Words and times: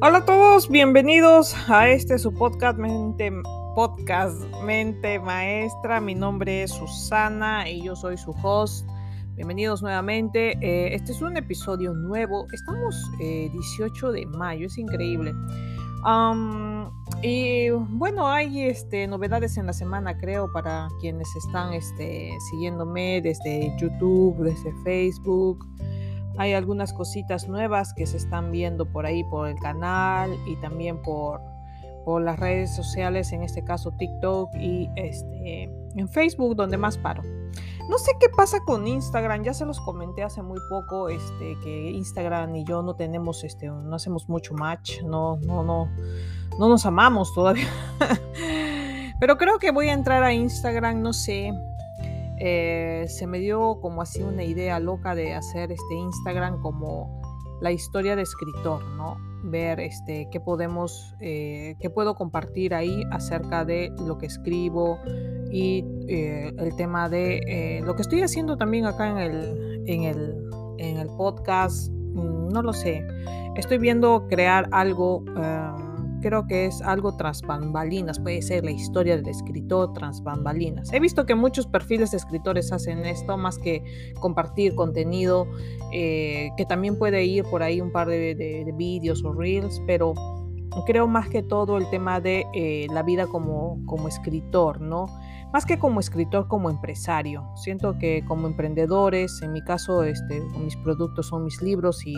Hola 0.00 0.18
a 0.18 0.24
todos, 0.24 0.68
bienvenidos 0.68 1.56
a 1.68 1.88
este 1.88 2.20
su 2.20 2.32
podcast 2.32 2.78
Mente, 2.78 3.32
podcast 3.74 4.40
Mente 4.62 5.18
Maestra. 5.18 6.00
Mi 6.00 6.14
nombre 6.14 6.62
es 6.62 6.70
Susana 6.70 7.68
y 7.68 7.82
yo 7.82 7.96
soy 7.96 8.16
su 8.16 8.30
host. 8.40 8.86
Bienvenidos 9.34 9.82
nuevamente. 9.82 10.52
Eh, 10.60 10.94
este 10.94 11.10
es 11.10 11.20
un 11.20 11.36
episodio 11.36 11.94
nuevo. 11.94 12.46
Estamos 12.52 12.94
18 13.18 14.10
eh, 14.10 14.12
de 14.12 14.26
mayo, 14.26 14.68
es 14.68 14.78
increíble. 14.78 15.34
y 17.22 17.70
bueno, 17.70 18.28
hay 18.28 18.66
este, 18.66 19.08
novedades 19.08 19.56
en 19.56 19.66
la 19.66 19.72
semana, 19.72 20.16
creo, 20.16 20.52
para 20.52 20.86
quienes 21.00 21.26
están 21.44 21.72
este, 21.72 22.30
siguiéndome 22.50 23.20
desde 23.20 23.76
YouTube, 23.80 24.44
desde 24.44 24.72
Facebook. 24.84 25.66
Hay 26.38 26.54
algunas 26.54 26.92
cositas 26.92 27.48
nuevas 27.48 27.92
que 27.92 28.06
se 28.06 28.16
están 28.16 28.50
viendo 28.50 28.86
por 28.86 29.06
ahí, 29.06 29.24
por 29.24 29.48
el 29.48 29.56
canal 29.56 30.30
y 30.46 30.56
también 30.56 31.02
por, 31.02 31.40
por 32.04 32.22
las 32.22 32.38
redes 32.38 32.74
sociales, 32.74 33.32
en 33.32 33.42
este 33.42 33.64
caso 33.64 33.90
TikTok 33.90 34.54
y 34.54 34.88
este, 34.96 35.64
en 35.96 36.08
Facebook, 36.08 36.56
donde 36.56 36.76
más 36.76 36.96
paro. 36.96 37.22
No 37.88 37.96
sé 37.98 38.12
qué 38.20 38.28
pasa 38.28 38.60
con 38.64 38.86
Instagram, 38.86 39.42
ya 39.44 39.54
se 39.54 39.64
los 39.64 39.80
comenté 39.80 40.22
hace 40.22 40.42
muy 40.42 40.58
poco, 40.68 41.08
este, 41.08 41.56
que 41.62 41.90
Instagram 41.90 42.54
y 42.54 42.64
yo 42.64 42.82
no 42.82 42.94
tenemos, 42.94 43.44
este, 43.44 43.66
no 43.66 43.96
hacemos 43.96 44.28
mucho 44.28 44.54
match, 44.54 45.02
no, 45.02 45.38
no, 45.38 45.62
no, 45.62 45.88
no 46.58 46.68
nos 46.68 46.86
amamos 46.86 47.34
todavía. 47.34 47.68
Pero 49.20 49.36
creo 49.36 49.58
que 49.58 49.70
voy 49.70 49.88
a 49.88 49.94
entrar 49.94 50.22
a 50.22 50.32
Instagram, 50.32 51.02
no 51.02 51.12
sé, 51.12 51.52
eh, 52.40 53.06
se 53.08 53.26
me 53.26 53.38
dio 53.38 53.80
como 53.80 54.02
así 54.02 54.22
una 54.22 54.44
idea 54.44 54.78
loca 54.80 55.14
de 55.14 55.34
hacer 55.34 55.72
este 55.72 55.94
Instagram 55.94 56.60
como 56.60 57.20
la 57.60 57.72
historia 57.72 58.16
de 58.16 58.22
escritor, 58.22 58.84
¿no? 58.96 59.16
Ver 59.42 59.80
este, 59.80 60.28
qué 60.30 60.40
podemos, 60.40 61.14
eh, 61.20 61.76
qué 61.80 61.90
puedo 61.90 62.14
compartir 62.14 62.74
ahí 62.74 63.02
acerca 63.10 63.64
de 63.64 63.92
lo 64.06 64.18
que 64.18 64.26
escribo 64.26 64.98
y 65.50 65.84
eh, 66.08 66.52
el 66.58 66.76
tema 66.76 67.08
de 67.08 67.80
lo 67.84 67.96
que 67.96 68.02
estoy 68.02 68.22
haciendo 68.22 68.56
también 68.56 68.86
acá 68.86 69.08
en 69.08 69.18
el, 69.18 69.82
en 69.86 70.02
el, 70.04 70.34
en 70.78 70.98
el 70.98 71.08
podcast, 71.08 71.90
mm, 71.90 72.48
no 72.48 72.62
lo 72.62 72.72
sé. 72.72 73.04
Estoy 73.56 73.78
viendo 73.78 74.26
crear 74.28 74.68
algo 74.70 75.24
creo 76.20 76.46
que 76.46 76.66
es 76.66 76.82
algo 76.82 77.16
tras 77.16 77.42
bambalinas, 77.42 78.18
puede 78.18 78.42
ser 78.42 78.64
la 78.64 78.70
historia 78.70 79.16
del 79.16 79.28
escritor 79.28 79.92
tras 79.92 80.22
bambalinas. 80.22 80.92
He 80.92 81.00
visto 81.00 81.26
que 81.26 81.34
muchos 81.34 81.66
perfiles 81.66 82.10
de 82.10 82.16
escritores 82.16 82.72
hacen 82.72 83.04
esto, 83.04 83.36
más 83.36 83.58
que 83.58 83.82
compartir 84.20 84.74
contenido, 84.74 85.46
eh, 85.92 86.50
que 86.56 86.64
también 86.64 86.98
puede 86.98 87.24
ir 87.24 87.44
por 87.44 87.62
ahí 87.62 87.80
un 87.80 87.92
par 87.92 88.08
de, 88.08 88.72
vídeos 88.76 89.24
o 89.24 89.32
reels, 89.32 89.82
pero 89.86 90.14
creo 90.86 91.06
más 91.08 91.28
que 91.28 91.42
todo 91.42 91.76
el 91.76 91.88
tema 91.90 92.20
de 92.20 92.46
eh, 92.54 92.86
la 92.92 93.02
vida 93.02 93.26
como, 93.26 93.80
como 93.86 94.08
escritor, 94.08 94.80
¿no? 94.80 95.06
Más 95.52 95.64
que 95.64 95.78
como 95.78 96.00
escritor, 96.00 96.46
como 96.46 96.68
empresario. 96.68 97.48
Siento 97.56 97.98
que 97.98 98.24
como 98.26 98.46
emprendedores, 98.46 99.40
en 99.42 99.52
mi 99.52 99.62
caso, 99.62 100.02
este, 100.02 100.40
mis 100.62 100.76
productos 100.76 101.28
son 101.28 101.44
mis 101.44 101.62
libros 101.62 102.06
y 102.06 102.14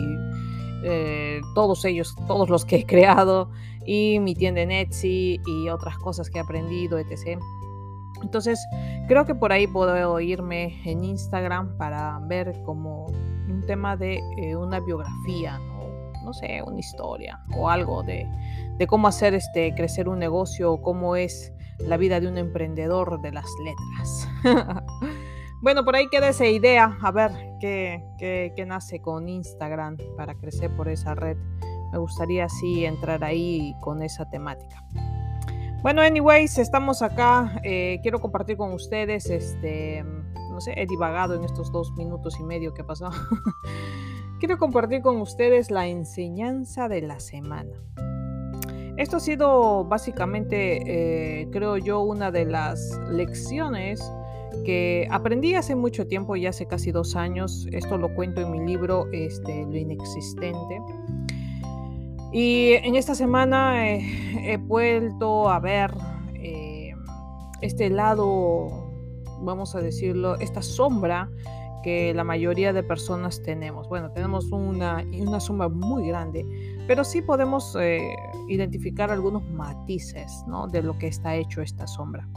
eh, 0.83 1.39
todos 1.55 1.85
ellos, 1.85 2.15
todos 2.27 2.49
los 2.49 2.65
que 2.65 2.77
he 2.77 2.85
creado, 2.85 3.49
y 3.85 4.19
mi 4.19 4.35
tienda 4.35 4.61
en 4.61 4.71
Etsy 4.71 5.39
y 5.45 5.69
otras 5.69 5.97
cosas 5.97 6.29
que 6.29 6.39
he 6.39 6.41
aprendido, 6.41 6.97
etc. 6.97 7.39
Entonces, 8.21 8.59
creo 9.07 9.25
que 9.25 9.35
por 9.35 9.51
ahí 9.51 9.65
puedo 9.67 10.19
irme 10.19 10.81
en 10.85 11.03
Instagram 11.03 11.77
para 11.77 12.19
ver 12.19 12.61
como 12.65 13.05
un 13.05 13.63
tema 13.65 13.95
de 13.95 14.19
eh, 14.37 14.55
una 14.55 14.79
biografía, 14.79 15.59
¿no? 16.23 16.33
sé, 16.33 16.61
una 16.65 16.79
historia 16.79 17.41
o 17.55 17.69
algo 17.69 18.03
de, 18.03 18.27
de, 18.77 18.87
cómo 18.87 19.07
hacer 19.07 19.33
este, 19.33 19.73
crecer 19.73 20.07
un 20.07 20.19
negocio 20.19 20.71
o 20.73 20.81
cómo 20.81 21.15
es 21.15 21.51
la 21.79 21.97
vida 21.97 22.19
de 22.19 22.27
un 22.27 22.37
emprendedor 22.37 23.21
de 23.21 23.31
las 23.31 23.47
letras. 23.63 24.29
Bueno, 25.61 25.85
por 25.85 25.95
ahí 25.95 26.07
queda 26.09 26.29
esa 26.29 26.47
idea, 26.47 26.97
a 27.03 27.11
ver 27.11 27.31
qué, 27.59 28.03
qué, 28.17 28.65
nace 28.65 28.99
con 28.99 29.29
Instagram 29.29 29.95
para 30.17 30.33
crecer 30.33 30.75
por 30.75 30.89
esa 30.89 31.13
red. 31.13 31.37
Me 31.91 31.99
gustaría 31.99 32.45
así 32.45 32.83
entrar 32.83 33.23
ahí 33.23 33.75
con 33.79 34.01
esa 34.01 34.27
temática. 34.27 34.83
Bueno, 35.83 36.01
anyways, 36.01 36.57
estamos 36.57 37.03
acá. 37.03 37.61
Eh, 37.63 37.99
quiero 38.01 38.19
compartir 38.19 38.57
con 38.57 38.73
ustedes, 38.73 39.29
este, 39.29 40.03
no 40.49 40.59
sé, 40.61 40.73
he 40.77 40.87
divagado 40.87 41.35
en 41.35 41.43
estos 41.43 41.71
dos 41.71 41.91
minutos 41.95 42.39
y 42.39 42.43
medio 42.43 42.73
que 42.73 42.83
pasó. 42.83 43.11
quiero 44.39 44.57
compartir 44.57 45.03
con 45.03 45.21
ustedes 45.21 45.69
la 45.69 45.87
enseñanza 45.87 46.87
de 46.87 47.03
la 47.03 47.19
semana. 47.19 47.75
Esto 49.01 49.17
ha 49.17 49.19
sido 49.19 49.83
básicamente, 49.83 51.41
eh, 51.41 51.47
creo 51.51 51.75
yo, 51.77 52.01
una 52.01 52.29
de 52.29 52.45
las 52.45 52.99
lecciones 53.09 53.99
que 54.63 55.07
aprendí 55.09 55.55
hace 55.55 55.73
mucho 55.73 56.05
tiempo, 56.05 56.35
ya 56.35 56.49
hace 56.51 56.67
casi 56.67 56.91
dos 56.91 57.15
años, 57.15 57.67
esto 57.71 57.97
lo 57.97 58.13
cuento 58.13 58.41
en 58.41 58.51
mi 58.51 58.59
libro 58.59 59.07
este, 59.11 59.65
Lo 59.65 59.75
Inexistente. 59.75 60.79
Y 62.31 62.73
en 62.73 62.93
esta 62.93 63.15
semana 63.15 63.87
he 63.87 64.57
vuelto 64.57 65.49
a 65.49 65.59
ver 65.59 65.91
eh, 66.35 66.93
este 67.61 67.89
lado, 67.89 68.69
vamos 69.39 69.73
a 69.73 69.81
decirlo, 69.81 70.35
esta 70.35 70.61
sombra 70.61 71.31
que 71.81 72.13
la 72.13 72.23
mayoría 72.23 72.71
de 72.71 72.83
personas 72.83 73.41
tenemos. 73.41 73.89
Bueno, 73.89 74.11
tenemos 74.11 74.51
una, 74.51 75.03
una 75.19 75.39
sombra 75.39 75.69
muy 75.69 76.07
grande, 76.07 76.45
pero 76.91 77.05
sí 77.05 77.21
podemos 77.21 77.73
eh, 77.79 78.13
identificar 78.49 79.11
algunos 79.11 79.49
matices 79.49 80.43
¿no? 80.45 80.67
de 80.67 80.83
lo 80.83 80.99
que 80.99 81.07
está 81.07 81.37
hecho 81.37 81.61
esta 81.61 81.87
sombra. 81.87 82.27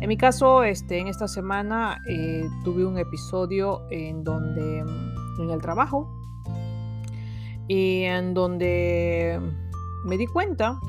En 0.00 0.08
mi 0.08 0.16
caso, 0.16 0.64
este, 0.64 0.98
en 0.98 1.08
esta 1.08 1.28
semana 1.28 2.00
eh, 2.08 2.42
tuve 2.64 2.86
un 2.86 2.96
episodio 2.96 3.82
en 3.90 4.24
donde, 4.24 4.82
mm, 4.82 5.42
en 5.42 5.50
el 5.50 5.60
trabajo, 5.60 6.10
y 7.68 8.04
en 8.04 8.32
donde 8.32 9.38
me 10.06 10.16
di 10.16 10.26
cuenta 10.26 10.80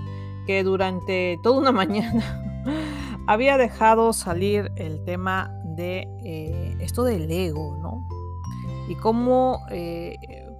que 0.47 0.63
durante 0.63 1.37
toda 1.43 1.59
una 1.59 1.71
mañana 1.73 2.63
había 3.27 3.57
dejado 3.57 4.13
salir 4.13 4.71
el 4.77 5.03
tema 5.03 5.51
de 5.75 6.07
eh, 6.23 6.77
esto 6.79 7.03
del 7.03 7.29
ego, 7.29 7.77
¿no? 7.81 8.07
Y 8.87 8.95
cómo 8.95 9.59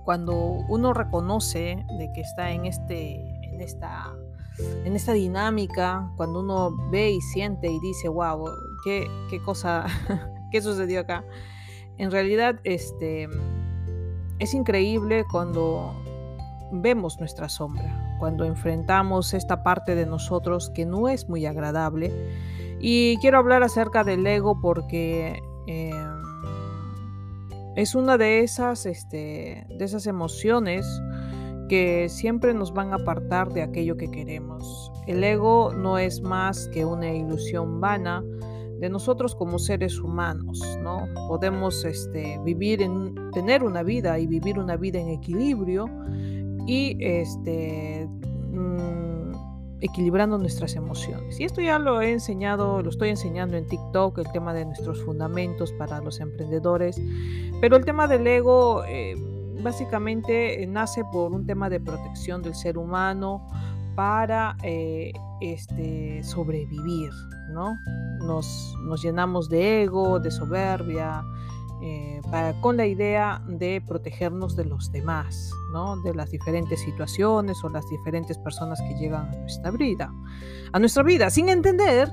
cuando 0.04 0.36
uno 0.36 0.94
reconoce 0.94 1.86
de 1.98 2.12
que 2.14 2.22
está 2.22 2.52
en, 2.52 2.66
este, 2.66 3.16
en 3.44 3.62
esta 3.62 4.14
en 4.86 4.96
esta 4.96 5.14
dinámica, 5.14 6.12
cuando 6.16 6.42
uno 6.42 6.76
ve 6.92 7.12
y 7.12 7.22
siente 7.22 7.68
y 7.68 7.80
dice, 7.80 8.08
wow, 8.08 8.46
qué, 8.84 9.08
qué 9.30 9.42
cosa, 9.42 9.86
qué 10.52 10.62
sucedió 10.62 11.02
acá. 11.02 11.24
En 11.98 12.12
realidad, 12.12 12.60
este, 12.64 13.28
es 14.40 14.54
increíble 14.54 15.26
cuando 15.32 15.94
vemos 16.72 17.20
nuestra 17.20 17.50
sombra, 17.50 18.18
cuando 18.20 18.46
enfrentamos 18.46 19.34
esta 19.34 19.64
parte 19.64 19.96
de 19.96 20.06
nosotros 20.06 20.72
que 20.72 20.86
no 20.86 21.08
es 21.08 21.30
muy 21.30 21.46
agradable. 21.46 22.12
Y 22.80 23.18
quiero 23.18 23.38
hablar 23.38 23.64
acerca 23.64 24.04
del 24.04 24.26
ego 24.28 24.60
porque 24.60 25.42
em, 25.68 26.13
es 27.76 27.96
una 27.96 28.18
de 28.18 28.42
esas, 28.42 28.86
este, 28.86 29.66
de 29.70 29.86
esas 29.86 30.06
emociones 30.08 30.86
que 31.70 32.08
siempre 32.10 32.54
nos 32.54 32.74
van 32.74 32.92
a 32.92 32.98
apartar 32.98 33.52
de 33.52 33.64
aquello 33.64 33.98
que 33.98 34.12
queremos. 34.12 34.92
El 35.08 35.24
ego 35.24 35.74
no 35.74 35.98
es 35.98 36.22
más 36.22 36.68
que 36.68 36.86
una 36.86 37.12
ilusión 37.12 37.82
vana 37.82 38.24
de 38.80 38.90
nosotros 38.90 39.34
como 39.34 39.60
seres 39.60 40.00
humanos, 40.00 40.62
¿no? 40.82 41.08
Podemos 41.28 41.86
este, 41.86 42.40
vivir 42.44 42.82
en, 42.82 43.16
tener 43.32 43.64
una 43.64 43.82
vida 43.82 44.20
y 44.20 44.28
vivir 44.28 44.60
una 44.60 44.76
vida 44.76 45.00
en 45.00 45.10
equilibrio 45.10 45.86
y 46.68 46.98
este, 47.00 48.08
mm, 48.52 49.03
equilibrando 49.84 50.38
nuestras 50.38 50.76
emociones. 50.76 51.40
Y 51.40 51.44
esto 51.44 51.62
ya 51.62 51.78
lo 51.78 52.02
he 52.02 52.12
enseñado, 52.12 52.82
lo 52.82 52.90
estoy 52.90 53.10
enseñando 53.10 53.58
en 53.58 53.68
TikTok, 53.68 54.18
el 54.18 54.32
tema 54.32 54.54
de 54.54 54.66
nuestros 54.66 55.04
fundamentos 55.04 55.72
para 55.74 56.00
los 56.02 56.20
emprendedores, 56.20 57.00
pero 57.62 57.76
el 57.76 57.86
tema 57.86 58.08
del 58.08 58.26
ego... 58.26 58.84
Eh, 58.86 59.16
básicamente 59.64 60.62
eh, 60.62 60.68
nace 60.68 61.04
por 61.06 61.32
un 61.32 61.46
tema 61.46 61.70
de 61.70 61.80
protección 61.80 62.44
del 62.44 62.54
ser 62.54 62.78
humano 62.78 63.48
para 63.96 64.58
eh, 64.64 65.14
este, 65.42 66.22
sobrevivir, 66.24 67.12
¿no? 67.52 67.80
Nos, 68.20 68.76
llenamos 69.02 69.50
de 69.50 69.84
ego, 69.84 70.20
de 70.20 70.32
soberbia, 70.32 71.24
eh, 71.86 72.22
con 72.62 72.78
la 72.78 72.86
idea 72.86 73.42
de 73.46 73.82
protegernos 73.86 74.56
de 74.56 74.64
los 74.64 74.92
demás, 74.94 75.52
¿no? 75.74 75.98
de 76.02 76.16
las 76.16 76.32
diferentes 76.32 76.80
situaciones 76.80 77.62
o 77.62 77.70
las 77.70 77.86
diferentes 77.90 78.38
personas 78.38 78.80
que 78.82 78.96
llegan 78.96 79.30
a 79.30 79.36
nuestra 79.36 79.72
vida, 79.72 80.10
a 80.72 80.80
nuestra 80.80 81.04
vida, 81.04 81.30
sin 81.30 81.50
entender 81.50 82.10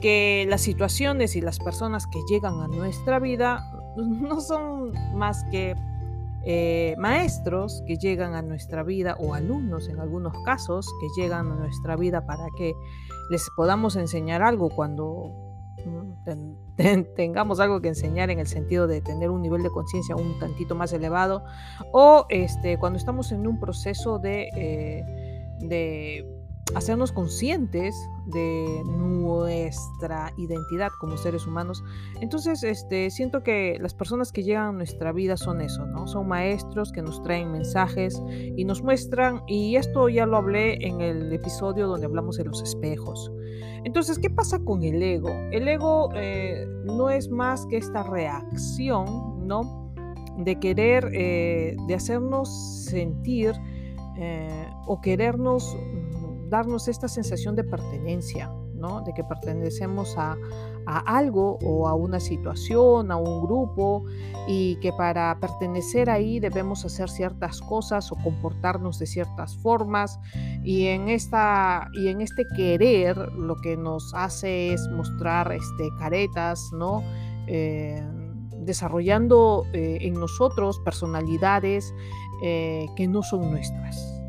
que 0.00 0.46
las 0.48 0.62
situaciones 0.62 1.36
y 1.36 1.42
las 1.42 1.58
personas 1.58 2.06
que 2.06 2.18
llegan 2.30 2.60
a 2.60 2.68
nuestra 2.68 3.18
vida 3.18 3.62
no 3.96 4.40
son 4.40 4.92
más 5.14 5.44
que 5.50 5.76
eh, 6.46 6.94
maestros 6.96 7.82
que 7.86 7.98
llegan 7.98 8.32
a 8.34 8.40
nuestra 8.40 8.82
vida 8.82 9.16
o 9.20 9.34
alumnos 9.34 9.88
en 9.88 10.00
algunos 10.00 10.32
casos 10.46 10.88
que 10.98 11.20
llegan 11.20 11.52
a 11.52 11.56
nuestra 11.56 11.96
vida 11.96 12.24
para 12.24 12.46
que 12.56 12.74
les 13.28 13.50
podamos 13.54 13.96
enseñar 13.96 14.40
algo 14.40 14.70
cuando 14.70 15.49
mm, 15.84 17.14
tengamos 17.16 17.60
algo 17.60 17.80
que 17.80 17.88
enseñar 17.88 18.30
en 18.30 18.38
el 18.38 18.46
sentido 18.46 18.86
de 18.86 19.00
tener 19.00 19.30
un 19.30 19.42
nivel 19.42 19.62
de 19.62 19.70
conciencia 19.70 20.16
un 20.16 20.38
tantito 20.38 20.74
más 20.74 20.92
elevado 20.92 21.44
o 21.92 22.26
este, 22.28 22.78
cuando 22.78 22.98
estamos 22.98 23.32
en 23.32 23.46
un 23.46 23.58
proceso 23.58 24.18
de, 24.18 24.50
eh, 24.54 25.04
de 25.60 26.39
hacernos 26.74 27.12
conscientes 27.12 27.94
de 28.26 28.82
nuestra 28.84 30.32
identidad 30.36 30.90
como 31.00 31.16
seres 31.16 31.46
humanos. 31.46 31.82
Entonces, 32.20 32.62
este, 32.62 33.10
siento 33.10 33.42
que 33.42 33.78
las 33.80 33.94
personas 33.94 34.32
que 34.32 34.42
llegan 34.42 34.66
a 34.66 34.72
nuestra 34.72 35.12
vida 35.12 35.36
son 35.36 35.60
eso, 35.60 35.86
¿no? 35.86 36.06
Son 36.06 36.28
maestros 36.28 36.92
que 36.92 37.02
nos 37.02 37.22
traen 37.22 37.50
mensajes 37.50 38.22
y 38.56 38.64
nos 38.64 38.82
muestran, 38.82 39.42
y 39.46 39.76
esto 39.76 40.08
ya 40.08 40.26
lo 40.26 40.36
hablé 40.36 40.86
en 40.86 41.00
el 41.00 41.32
episodio 41.32 41.88
donde 41.88 42.06
hablamos 42.06 42.36
de 42.36 42.44
los 42.44 42.62
espejos. 42.62 43.32
Entonces, 43.84 44.18
¿qué 44.18 44.30
pasa 44.30 44.58
con 44.58 44.82
el 44.82 45.02
ego? 45.02 45.30
El 45.52 45.66
ego 45.66 46.10
eh, 46.14 46.66
no 46.84 47.10
es 47.10 47.30
más 47.30 47.66
que 47.66 47.78
esta 47.78 48.02
reacción, 48.02 49.46
¿no? 49.46 49.92
De 50.38 50.58
querer, 50.58 51.10
eh, 51.12 51.76
de 51.86 51.94
hacernos 51.94 52.84
sentir 52.84 53.54
eh, 54.16 54.68
o 54.86 55.00
querernos 55.00 55.76
darnos 56.50 56.88
esta 56.88 57.08
sensación 57.08 57.56
de 57.56 57.64
pertenencia, 57.64 58.50
¿no? 58.74 59.02
De 59.02 59.12
que 59.14 59.24
pertenecemos 59.24 60.16
a, 60.18 60.36
algo 60.86 61.58
o 61.62 61.86
a 61.86 61.94
una 61.94 62.18
situación, 62.18 63.12
a 63.12 63.16
un 63.16 63.46
grupo, 63.46 64.04
y 64.48 64.76
que 64.76 64.92
para 64.92 65.38
pertenecer 65.38 66.10
ahí 66.10 66.40
debemos 66.40 66.84
hacer 66.84 67.08
ciertas 67.08 67.60
cosas 67.60 68.10
o 68.10 68.16
comportarnos 68.16 68.98
de 68.98 69.06
ciertas 69.06 69.56
formas. 69.58 70.18
Y 70.64 70.86
en, 70.86 71.08
esta, 71.08 71.88
y 71.94 72.08
en 72.08 72.20
este 72.20 72.44
querer 72.56 73.16
lo 73.32 73.56
que 73.56 73.76
nos 73.76 74.12
hace 74.14 74.72
es 74.72 74.88
mostrar 74.90 75.52
este, 75.52 75.88
caretas, 75.98 76.70
¿no? 76.72 77.02
Eh, 77.46 78.02
desarrollando 78.60 79.64
eh, 79.72 79.98
en 80.02 80.14
nosotros 80.14 80.78
personalidades 80.80 81.94
eh, 82.42 82.86
que 82.96 83.08
no 83.08 83.22
son 83.22 83.50
nuestras. 83.50 84.19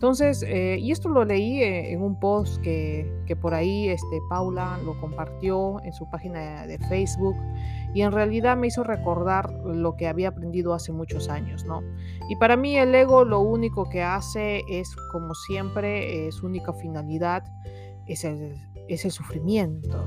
Entonces, 0.00 0.42
eh, 0.48 0.78
y 0.80 0.92
esto 0.92 1.10
lo 1.10 1.26
leí 1.26 1.62
eh, 1.62 1.92
en 1.92 2.00
un 2.00 2.18
post 2.18 2.58
que, 2.62 3.36
por 3.38 3.52
ahí 3.52 3.90
este, 3.90 4.18
Paula 4.30 4.78
lo 4.82 4.98
compartió 4.98 5.76
en 5.84 5.92
su 5.92 6.08
página 6.08 6.66
de 6.66 6.78
Facebook 6.88 7.36
y 7.92 8.00
en 8.00 8.10
realidad 8.10 8.56
me 8.56 8.68
hizo 8.68 8.82
recordar 8.82 9.52
lo 9.62 9.96
que 9.96 10.08
había 10.08 10.28
aprendido 10.28 10.72
hace 10.72 10.90
muchos 10.90 11.28
años, 11.28 11.66
¿no? 11.66 11.82
Y 12.30 12.36
para 12.36 12.56
mí 12.56 12.78
el 12.78 12.94
ego 12.94 13.26
lo 13.26 13.40
único 13.40 13.90
que 13.90 14.02
hace 14.02 14.62
es, 14.70 14.96
como 15.12 15.34
siempre, 15.34 16.32
su 16.32 16.46
única 16.46 16.72
finalidad 16.72 17.44
es 18.06 18.24
el, 18.24 18.56
es 18.88 19.04
el 19.04 19.10
sufrimiento, 19.10 20.02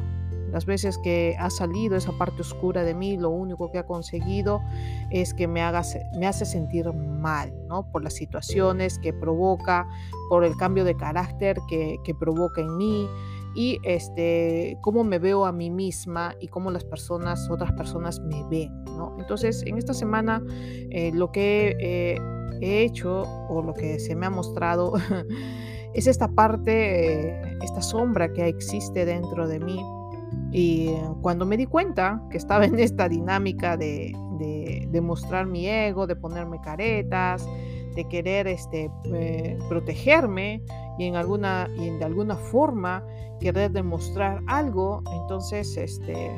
las 0.53 0.67
veces 0.67 0.99
que 0.99 1.35
ha 1.39 1.49
salido 1.49 1.95
esa 1.95 2.11
parte 2.11 2.41
oscura 2.41 2.83
de 2.83 2.93
mí, 2.93 3.17
lo 3.17 3.31
único 3.31 3.71
que 3.71 3.79
ha 3.79 3.87
conseguido 3.87 4.61
es 5.09 5.33
que 5.33 5.47
me, 5.47 5.63
haga, 5.63 5.81
me 6.19 6.27
hace 6.27 6.45
sentir 6.45 6.93
mal, 6.93 7.51
¿no? 7.67 7.91
Por 7.91 8.03
las 8.03 8.13
situaciones 8.13 8.99
que 8.99 9.13
provoca, 9.13 9.87
por 10.29 10.45
el 10.45 10.55
cambio 10.55 10.83
de 10.83 10.95
carácter 10.95 11.57
que, 11.67 11.97
provoca 12.19 12.61
en 12.61 12.77
mí 12.77 13.07
y 13.55 13.79
este, 13.81 14.77
cómo 14.81 15.03
me 15.03 15.17
veo 15.17 15.45
a 15.45 15.51
mí 15.51 15.71
misma 15.71 16.35
y 16.39 16.47
cómo 16.49 16.69
las 16.69 16.83
personas, 16.83 17.49
otras 17.49 17.71
personas 17.71 18.19
me 18.19 18.43
ven, 18.47 18.83
¿no? 18.95 19.15
Entonces, 19.17 19.63
en 19.65 19.79
esta 19.79 19.95
semana 19.95 20.43
eh, 20.91 21.11
lo 21.15 21.31
que 21.31 21.75
eh, 21.79 22.19
he 22.61 22.83
hecho 22.83 23.23
o 23.49 23.63
lo 23.63 23.73
que 23.73 23.97
se 23.97 24.15
me 24.15 24.27
ha 24.27 24.29
mostrado 24.29 24.93
es 25.95 26.05
esta 26.05 26.27
parte, 26.27 27.31
eh, 27.31 27.57
esta 27.63 27.81
sombra 27.81 28.31
que 28.31 28.47
existe 28.47 29.03
dentro 29.05 29.47
de 29.47 29.59
mí 29.59 29.83
y 30.53 30.93
cuando 31.21 31.47
me 31.47 31.57
di 31.57 31.65
cuenta 31.65 32.21
que 32.29 32.37
estaba 32.37 32.65
en 32.65 32.77
esta 32.79 33.09
dinámica 33.09 33.75
de, 33.75 34.15
de, 34.87 35.01
mostrar 35.01 35.47
mi 35.47 35.67
ego, 35.67 36.05
de 36.05 36.15
ponerme 36.15 36.61
caretas, 36.61 37.45
de 37.95 38.07
querer 38.07 38.47
este, 38.47 38.89
eh, 39.05 39.57
protegerme 39.67 40.61
y, 40.99 41.05
en 41.05 41.15
alguna, 41.15 41.67
y 41.75 41.89
de 41.89 42.05
alguna 42.05 42.35
forma 42.35 43.03
querer 43.39 43.71
demostrar 43.71 44.41
algo, 44.45 45.01
entonces 45.21 45.75
este, 45.75 46.29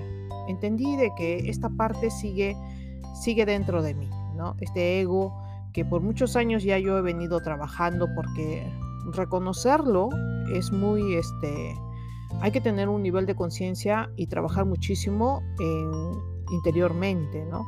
entendí 0.48 0.96
de 0.96 1.12
que 1.18 1.50
esta 1.50 1.70
parte 1.70 2.10
sigue, 2.10 2.56
sigue 3.22 3.46
dentro 3.46 3.84
de 3.84 3.96
mí, 3.96 4.10
¿no? 4.36 4.56
Este 4.62 5.02
ego 5.02 5.36
que 5.74 5.84
por 5.84 6.02
muchos 6.02 6.38
años 6.38 6.64
ya 6.64 6.80
yo 6.80 6.98
he 6.98 7.02
venido 7.02 7.42
trabajando 7.42 8.08
porque 8.16 8.66
reconocerlo 9.12 10.08
es 10.54 10.72
muy, 10.72 11.16
este, 11.16 11.76
hay 12.42 12.52
que 12.52 12.62
tener 12.62 12.90
un 12.90 13.02
nivel 13.02 13.26
de 13.26 13.36
conciencia 13.36 14.10
y 14.16 14.28
trabajar 14.28 14.66
muchísimo 14.66 15.42
interiormente, 16.52 17.46
¿no? 17.46 17.66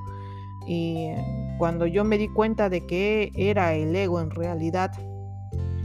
Y 0.67 1.09
cuando 1.57 1.87
yo 1.87 2.03
me 2.03 2.17
di 2.17 2.27
cuenta 2.27 2.69
de 2.69 2.85
que 2.85 3.31
era 3.35 3.73
el 3.73 3.95
ego 3.95 4.19
en 4.19 4.31
realidad, 4.31 4.91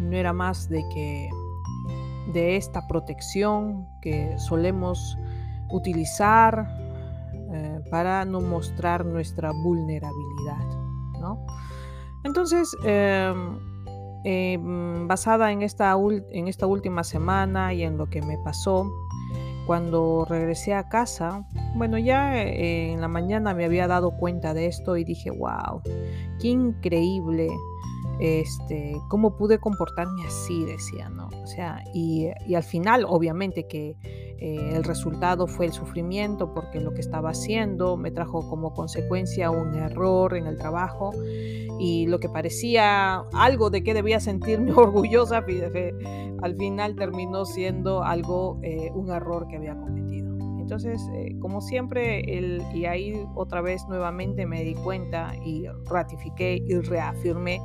no 0.00 0.16
era 0.16 0.32
más 0.32 0.68
de 0.68 0.82
que 0.92 1.30
de 2.32 2.56
esta 2.56 2.86
protección 2.88 3.86
que 4.00 4.36
solemos 4.38 5.16
utilizar 5.70 6.66
eh, 7.52 7.80
para 7.90 8.24
no 8.24 8.40
mostrar 8.40 9.04
nuestra 9.04 9.52
vulnerabilidad, 9.52 10.66
¿no? 11.20 11.46
Entonces, 12.24 12.68
em, 12.84 13.58
eh, 14.24 14.58
mm, 14.58 15.08
basada 15.08 15.52
en 15.52 15.62
esta, 15.62 15.96
en 16.30 16.48
esta 16.48 16.66
última 16.66 17.04
semana 17.04 17.74
y 17.74 17.82
en 17.82 17.96
lo 17.96 18.06
que 18.08 18.22
me 18.22 18.38
pasó 18.38 18.90
cuando 19.66 20.24
regresé 20.28 20.74
a 20.74 20.88
casa, 20.88 21.46
bueno, 21.74 21.96
ya 21.98 22.42
eh, 22.42 22.92
en 22.92 23.00
la 23.00 23.08
mañana 23.08 23.54
me 23.54 23.64
había 23.64 23.86
dado 23.86 24.10
cuenta 24.16 24.54
de 24.54 24.66
esto 24.66 24.96
y 24.96 25.04
dije, 25.04 25.30
wow, 25.30 25.80
qué 26.40 26.48
increíble, 26.48 27.48
este, 28.20 28.94
cómo 29.08 29.36
pude 29.36 29.58
comportarme 29.58 30.26
así, 30.26 30.64
decía, 30.64 31.08
¿no? 31.08 31.28
O 31.42 31.46
sea, 31.46 31.82
y, 31.94 32.28
y 32.46 32.54
al 32.54 32.62
final, 32.62 33.04
obviamente 33.08 33.66
que 33.66 33.96
eh, 34.44 34.72
el 34.74 34.82
resultado 34.82 35.46
fue 35.46 35.66
el 35.66 35.72
sufrimiento 35.72 36.52
porque 36.52 36.80
lo 36.80 36.92
que 36.92 37.00
estaba 37.00 37.30
haciendo 37.30 37.96
me 37.96 38.10
trajo 38.10 38.48
como 38.48 38.74
consecuencia 38.74 39.52
un 39.52 39.76
error 39.76 40.36
en 40.36 40.48
el 40.48 40.58
trabajo 40.58 41.12
y 41.78 42.08
lo 42.08 42.18
que 42.18 42.28
parecía 42.28 43.22
algo 43.34 43.70
de 43.70 43.84
que 43.84 43.94
debía 43.94 44.18
sentirme 44.18 44.72
orgullosa, 44.76 45.44
al 46.42 46.56
final 46.56 46.96
terminó 46.96 47.44
siendo 47.44 48.02
algo, 48.02 48.58
eh, 48.62 48.90
un 48.92 49.10
error 49.10 49.46
que 49.46 49.58
había 49.58 49.76
cometido. 49.76 50.01
Entonces, 50.62 51.02
eh, 51.12 51.36
como 51.40 51.60
siempre, 51.60 52.20
el, 52.38 52.62
y 52.72 52.86
ahí 52.86 53.26
otra 53.34 53.60
vez 53.60 53.84
nuevamente 53.88 54.46
me 54.46 54.62
di 54.62 54.74
cuenta 54.74 55.34
y 55.44 55.66
ratifiqué 55.86 56.62
y 56.64 56.74
reafirmé 56.78 57.60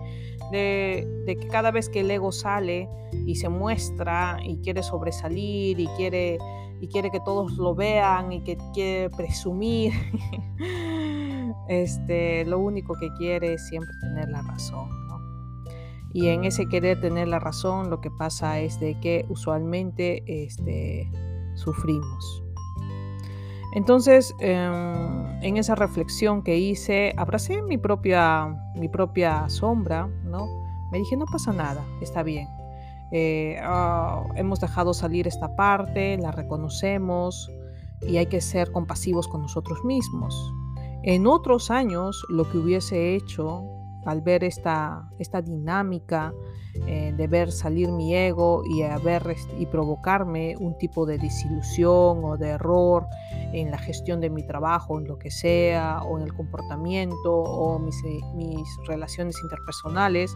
de, 0.52 1.38
que 1.40 1.48
cada 1.48 1.70
vez 1.70 1.90
que 1.90 2.00
el 2.00 2.10
ego 2.10 2.32
sale 2.32 2.90
y 3.28 3.36
se 3.36 3.50
muestra 3.50 4.40
y 4.44 4.58
quiere 4.58 4.82
sobresalir 4.82 5.80
y 5.80 5.86
quiere 5.96 6.40
y 6.82 6.88
quiere 6.88 7.12
que 7.12 7.20
todos 7.20 7.58
lo 7.58 7.76
vean 7.76 8.34
y 8.34 8.42
que 8.42 8.58
quiere 8.74 9.12
presumir. 9.12 9.94
este, 11.68 12.46
lo 12.46 12.58
único 12.60 12.96
que 12.96 13.10
quiere 13.20 13.54
es 13.54 13.68
siempre 13.68 13.94
tener 14.02 14.30
la 14.30 14.42
razón. 14.42 14.90
Y 16.14 16.30
en 16.30 16.46
ese 16.46 16.68
querer 16.68 17.00
tener 17.00 17.28
la 17.28 17.38
razón, 17.38 17.92
lo 17.92 18.02
que 18.02 18.10
pasa 18.10 18.60
es 18.60 18.80
de 18.80 19.00
que 19.00 19.26
usualmente 19.30 20.24
este, 20.26 21.12
sufrimos. 21.54 22.47
Entonces, 23.78 24.34
em, 24.40 25.44
en 25.44 25.58
esa 25.58 25.76
reflexión 25.76 26.42
que 26.42 26.58
hice, 26.58 27.14
abracé 27.16 27.62
mi 27.62 27.78
propia, 27.78 28.48
mi 28.74 28.90
propia 28.90 29.48
sombra, 29.50 30.10
¿no? 30.24 30.48
Me 30.92 30.98
dije, 30.98 31.16
no 31.16 31.26
pasa 31.32 31.54
nada, 31.54 31.86
está 32.02 32.24
bien. 32.24 32.48
Eh, 33.12 33.56
ah, 33.62 34.24
hemos 34.34 34.60
dejado 34.60 34.96
salir 34.96 35.28
esta 35.28 35.56
parte, 35.56 36.18
la 36.18 36.32
reconocemos 36.32 37.52
y 38.02 38.18
hay 38.18 38.26
que 38.26 38.42
ser 38.42 38.72
compasivos 38.72 39.28
con 39.28 39.44
nosotros 39.44 39.86
mismos. 39.86 40.34
En 41.04 41.28
otros 41.28 41.70
años, 41.70 42.26
lo 42.30 42.50
que 42.50 42.58
hubiese 42.58 43.14
hecho 43.14 43.62
al 44.06 44.22
ver 44.22 44.44
esta, 44.44 45.10
esta 45.20 45.42
dinámica 45.42 46.34
eh, 46.86 47.14
de 47.16 47.28
ver 47.28 47.52
salir 47.52 47.92
mi 47.92 48.16
ego 48.16 48.64
y, 48.66 48.84
ver, 49.04 49.36
y 49.58 49.66
provocarme 49.66 50.56
un 50.60 50.78
tipo 50.78 51.06
de 51.06 51.18
desilusión 51.18 52.24
o 52.24 52.38
de 52.38 52.50
error 52.50 53.08
en 53.54 53.72
la 53.72 53.78
gestión 53.78 54.22
de 54.22 54.30
mi 54.30 54.46
trabajo, 54.46 55.00
en 55.00 55.08
lo 55.08 55.18
que 55.18 55.32
sea, 55.32 56.02
o 56.04 56.18
en 56.18 56.24
el 56.24 56.34
comportamiento 56.34 57.34
o 57.34 57.80
mis, 57.80 57.96
mis 58.36 58.68
relaciones 58.86 59.36
interpersonales, 59.42 60.36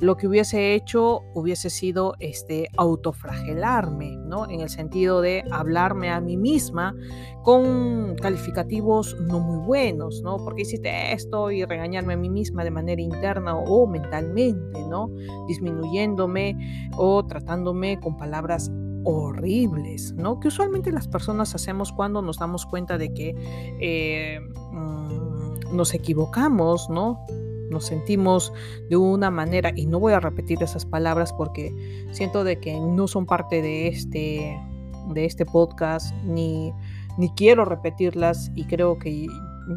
lo 0.00 0.16
que 0.16 0.26
hubiese 0.26 0.74
hecho 0.74 1.22
hubiese 1.34 1.70
sido 1.70 2.14
este 2.18 2.68
autofragelarme, 2.76 4.16
¿no? 4.16 4.48
En 4.48 4.60
el 4.60 4.68
sentido 4.68 5.20
de 5.20 5.44
hablarme 5.50 6.10
a 6.10 6.20
mí 6.20 6.36
misma 6.36 6.94
con 7.42 8.16
calificativos 8.16 9.16
no 9.20 9.40
muy 9.40 9.64
buenos, 9.64 10.22
¿no? 10.22 10.38
Porque 10.38 10.62
hiciste 10.62 11.12
esto 11.12 11.50
y 11.50 11.64
regañarme 11.64 12.14
a 12.14 12.16
mí 12.16 12.28
misma 12.28 12.64
de 12.64 12.70
manera 12.70 13.00
interna 13.00 13.56
o 13.56 13.86
mentalmente, 13.86 14.84
¿no? 14.88 15.10
Disminuyéndome 15.46 16.90
o 16.96 17.24
tratándome 17.24 18.00
con 18.00 18.16
palabras 18.16 18.70
horribles, 19.04 20.12
¿no? 20.14 20.40
Que 20.40 20.48
usualmente 20.48 20.90
las 20.90 21.06
personas 21.06 21.54
hacemos 21.54 21.92
cuando 21.92 22.22
nos 22.22 22.38
damos 22.38 22.66
cuenta 22.66 22.98
de 22.98 23.12
que 23.12 23.34
eh, 23.80 24.40
mm, 24.72 25.76
nos 25.76 25.94
equivocamos, 25.94 26.88
¿no? 26.90 27.24
Nos 27.74 27.86
sentimos 27.86 28.52
de 28.88 28.96
una 28.96 29.30
manera, 29.30 29.72
y 29.76 29.86
no 29.86 30.00
voy 30.00 30.14
a 30.14 30.20
repetir 30.20 30.62
esas 30.62 30.86
palabras 30.86 31.32
porque 31.34 31.74
siento 32.12 32.44
de 32.44 32.58
que 32.58 32.80
no 32.80 33.06
son 33.06 33.26
parte 33.26 33.60
de 33.60 33.88
este, 33.88 34.58
de 35.12 35.24
este 35.26 35.44
podcast, 35.44 36.14
ni, 36.24 36.72
ni 37.18 37.28
quiero 37.30 37.66
repetirlas, 37.66 38.50
y 38.54 38.64
creo 38.64 38.98
que 38.98 39.26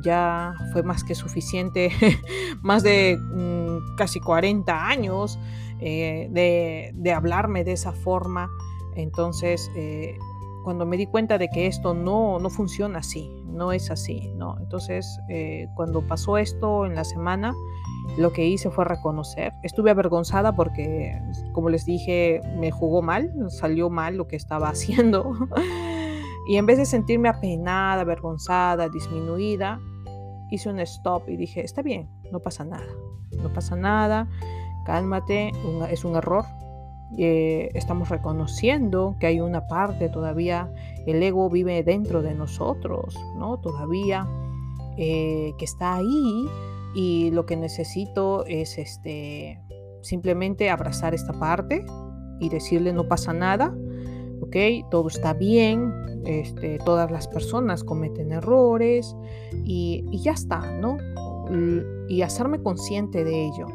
ya 0.01 0.54
fue 0.72 0.84
más 0.84 1.04
que 1.04 1.16
suficiente, 1.16 1.92
más 2.62 2.84
de 2.84 3.18
mm, 3.18 3.96
casi 3.98 4.22
40 4.22 4.88
años 4.88 5.38
eh, 5.82 6.30
de, 6.32 6.92
de 6.94 7.12
hablarme 7.12 7.66
de 7.66 7.74
esa 7.74 7.92
forma 7.92 8.50
entonces, 8.98 9.72
eh, 9.75 10.18
cuando 10.63 10.86
me 10.86 10.98
di 10.98 11.06
cuenta 11.06 11.38
de 11.38 11.50
que 11.50 11.68
esto 11.68 11.94
no, 11.94 12.39
no 12.39 12.50
funciona 12.50 13.00
así, 13.00 13.32
no 13.46 13.72
es 13.72 13.89
así, 13.92 14.32
¿no? 14.36 14.58
Entonces, 14.60 15.20
eh, 15.30 15.68
cuando 15.75 16.01
pasó 16.01 16.38
esto 16.38 16.86
en 16.86 16.96
la 16.96 17.04
semana, 17.04 17.54
lo 18.18 18.32
que 18.32 18.46
hice 18.46 18.70
fue 18.70 18.86
reconocer. 18.86 19.54
Estuve 19.64 19.92
avergonzada 19.92 20.56
porque, 20.56 21.20
como 21.52 21.70
les 21.70 21.86
dije, 21.86 22.42
me 22.58 22.72
jugó 22.72 23.02
mal, 23.02 23.32
salió 23.50 23.90
mal 23.90 24.18
lo 24.18 24.28
que 24.28 24.36
estaba 24.36 24.70
haciendo. 24.70 25.34
y 26.48 26.58
en 26.58 26.66
vez 26.66 26.78
de 26.78 26.86
sentirme 26.86 27.30
apenada, 27.30 28.02
avergonzada, 28.02 28.90
disminuida, 28.90 29.80
hice 30.50 30.70
un 30.70 30.80
stop 30.80 31.28
y 31.30 31.38
dije, 31.38 31.64
está 31.64 31.82
bien, 31.82 32.10
no 32.32 32.40
pasa 32.40 32.64
nada, 32.64 32.88
no 33.42 33.52
pasa 33.54 33.76
nada, 33.76 34.28
cálmate, 34.86 35.52
es 35.92 36.06
un 36.06 36.16
error, 36.16 36.46
eh, 37.18 37.70
estamos 37.74 38.10
reconociendo 38.10 39.16
que 39.20 39.28
hay 39.28 39.40
una 39.40 39.68
parte 39.68 40.10
todavía, 40.10 40.72
el 41.06 41.22
ego 41.22 41.50
vive 41.50 41.84
dentro 41.84 42.22
de 42.22 42.34
nosotros, 42.34 43.18
¿no? 43.38 43.58
Todavía 43.60 44.28
eh, 44.98 45.54
que 45.58 45.66
está 45.66 45.96
ahí 45.96 46.46
y 46.96 47.30
lo 47.32 47.46
que 47.46 47.56
necesito 47.56 48.46
es 48.46 48.77
este, 48.77 49.62
simplemente 50.01 50.70
abrazar 50.70 51.13
esta 51.13 51.34
parte 51.34 51.86
y 52.39 52.50
decirle 52.50 52.94
no 52.94 53.08
pasa 53.08 53.34
nada, 53.34 53.75
¿ok? 54.42 54.56
Todo 54.89 55.08
está 55.08 55.34
bien, 55.34 55.94
este, 56.25 56.80
todas 56.80 57.12
las 57.12 57.27
personas 57.27 57.84
cometen 57.84 58.32
errores 58.32 59.16
y, 59.63 60.04
ya 60.24 60.32
está, 60.32 60.72
¿no? 60.72 60.98
Y 62.10 62.24
hacerme 62.24 62.62
consciente 62.62 63.24
de 63.24 63.46
ello. 63.46 63.68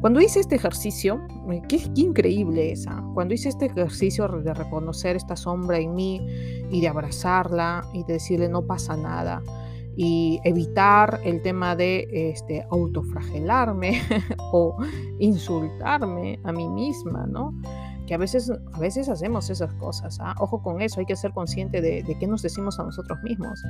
Cuando 0.00 0.20
hice 0.20 0.40
este 0.40 0.56
ejercicio, 0.56 1.20
eh, 1.50 1.62
qué, 1.68 1.80
increíble 1.94 2.72
esa, 2.72 3.02
cuando 3.14 3.32
hice 3.32 3.48
este 3.48 3.66
ejercicio 3.66 4.28
de 4.28 4.52
reconocer 4.52 5.16
esta 5.16 5.36
sombra 5.36 5.78
en 5.78 5.94
mí 5.94 6.20
y 6.70 6.80
de 6.80 6.88
abrazarla 6.88 7.84
y 7.94 8.04
de 8.04 8.14
decirle 8.14 8.48
no 8.48 8.66
pasa 8.66 8.96
nada 8.96 9.40
y 9.96 10.40
evitar 10.44 11.20
el 11.24 11.42
tema 11.42 11.76
de 11.76 12.08
este, 12.10 12.66
autofragelarme 12.70 14.00
o 14.52 14.76
insultarme 15.18 16.40
a 16.44 16.52
mí 16.52 16.68
misma, 16.68 17.26
¿no? 17.26 17.52
que 18.06 18.14
a 18.14 18.18
veces, 18.18 18.50
a 18.50 18.78
veces 18.78 19.08
hacemos 19.08 19.50
esas 19.50 19.72
cosas. 19.74 20.18
¿ah? 20.20 20.34
Ojo 20.38 20.62
con 20.62 20.82
eso, 20.82 21.00
hay 21.00 21.06
que 21.06 21.16
ser 21.16 21.32
consciente 21.32 21.80
de, 21.80 22.04
qué 22.18 22.26
nos 22.26 22.42
decimos 22.42 22.78
a 22.78 22.84
nosotros 22.84 23.18
mismos. 23.22 23.62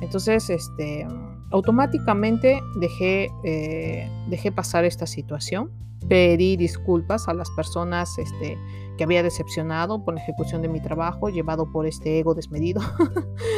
Entonces, 0.00 0.50
este, 0.50 1.06
automáticamente 1.50 2.60
dejé, 2.80 3.28
eh, 3.44 4.10
dejé 4.28 4.52
pasar 4.52 4.84
esta 4.84 5.06
situación, 5.06 5.70
pedí 6.08 6.56
disculpas 6.56 7.28
a 7.28 7.34
las 7.34 7.50
personas 7.50 8.18
este, 8.18 8.58
que 8.96 9.04
había 9.04 9.22
decepcionado 9.22 10.04
por 10.04 10.14
la 10.14 10.20
ejecución 10.20 10.62
de 10.62 10.68
mi 10.68 10.80
trabajo, 10.80 11.28
llevado 11.28 11.70
por 11.70 11.86
este 11.86 12.18
ego 12.18 12.34
desmedido 12.34 12.80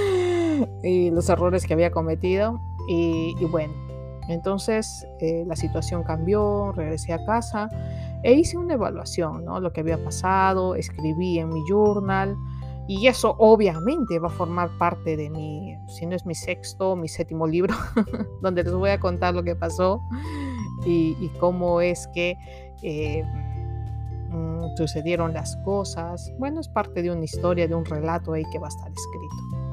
y 0.83 1.11
los 1.11 1.29
errores 1.29 1.67
que 1.67 1.75
había 1.75 1.91
cometido. 1.91 2.61
Y, 2.89 3.35
bueno, 3.47 3.75
entonces 4.29 5.07
eh, 5.21 5.45
la 5.47 5.57
situación 5.57 6.03
cambió, 6.05 6.73
regresé 6.73 7.13
a 7.13 7.25
casa 7.25 7.69
e 8.23 8.33
hice 8.33 8.57
una 8.57 8.75
evaluación, 8.75 9.45
¿no? 9.45 9.61
Lo 9.61 9.73
que 9.73 9.81
había 9.81 10.03
pasado, 10.03 10.75
escribí 10.75 11.39
en 11.39 11.51
mi 11.51 11.63
journal 11.69 12.37
y 12.89 13.07
eso 13.07 13.37
obviamente 13.39 14.19
va 14.19 14.29
a 14.29 14.31
formar 14.31 14.71
parte 14.79 15.17
de 15.17 15.29
mi, 15.29 15.77
si 15.89 16.07
no 16.07 16.17
es 16.17 16.25
mi 16.25 16.35
sexto, 16.35 16.97
mi 16.97 17.07
séptimo 17.07 17.47
libro, 17.47 17.75
donde 18.41 18.65
les 18.65 18.73
voy 18.73 18.91
a 18.91 18.99
contar 18.99 19.35
lo 19.35 19.45
que 19.45 19.55
pasó 19.55 20.01
y, 20.87 21.29
cómo 21.39 21.83
es 21.83 22.09
que 22.15 22.39
eh, 22.83 23.23
mm, 24.31 24.77
sucedieron 24.77 25.35
las 25.35 25.57
cosas. 25.59 26.33
Bueno, 26.39 26.61
es 26.61 26.69
parte 26.69 27.03
de 27.03 27.11
una 27.11 27.25
historia, 27.25 27.69
de 27.69 27.75
un 27.75 27.85
relato 27.85 28.33
ahí 28.33 28.45
que 28.51 28.59
va 28.59 28.69
a 28.69 28.71
estar 28.71 28.91
escrito. 28.91 29.68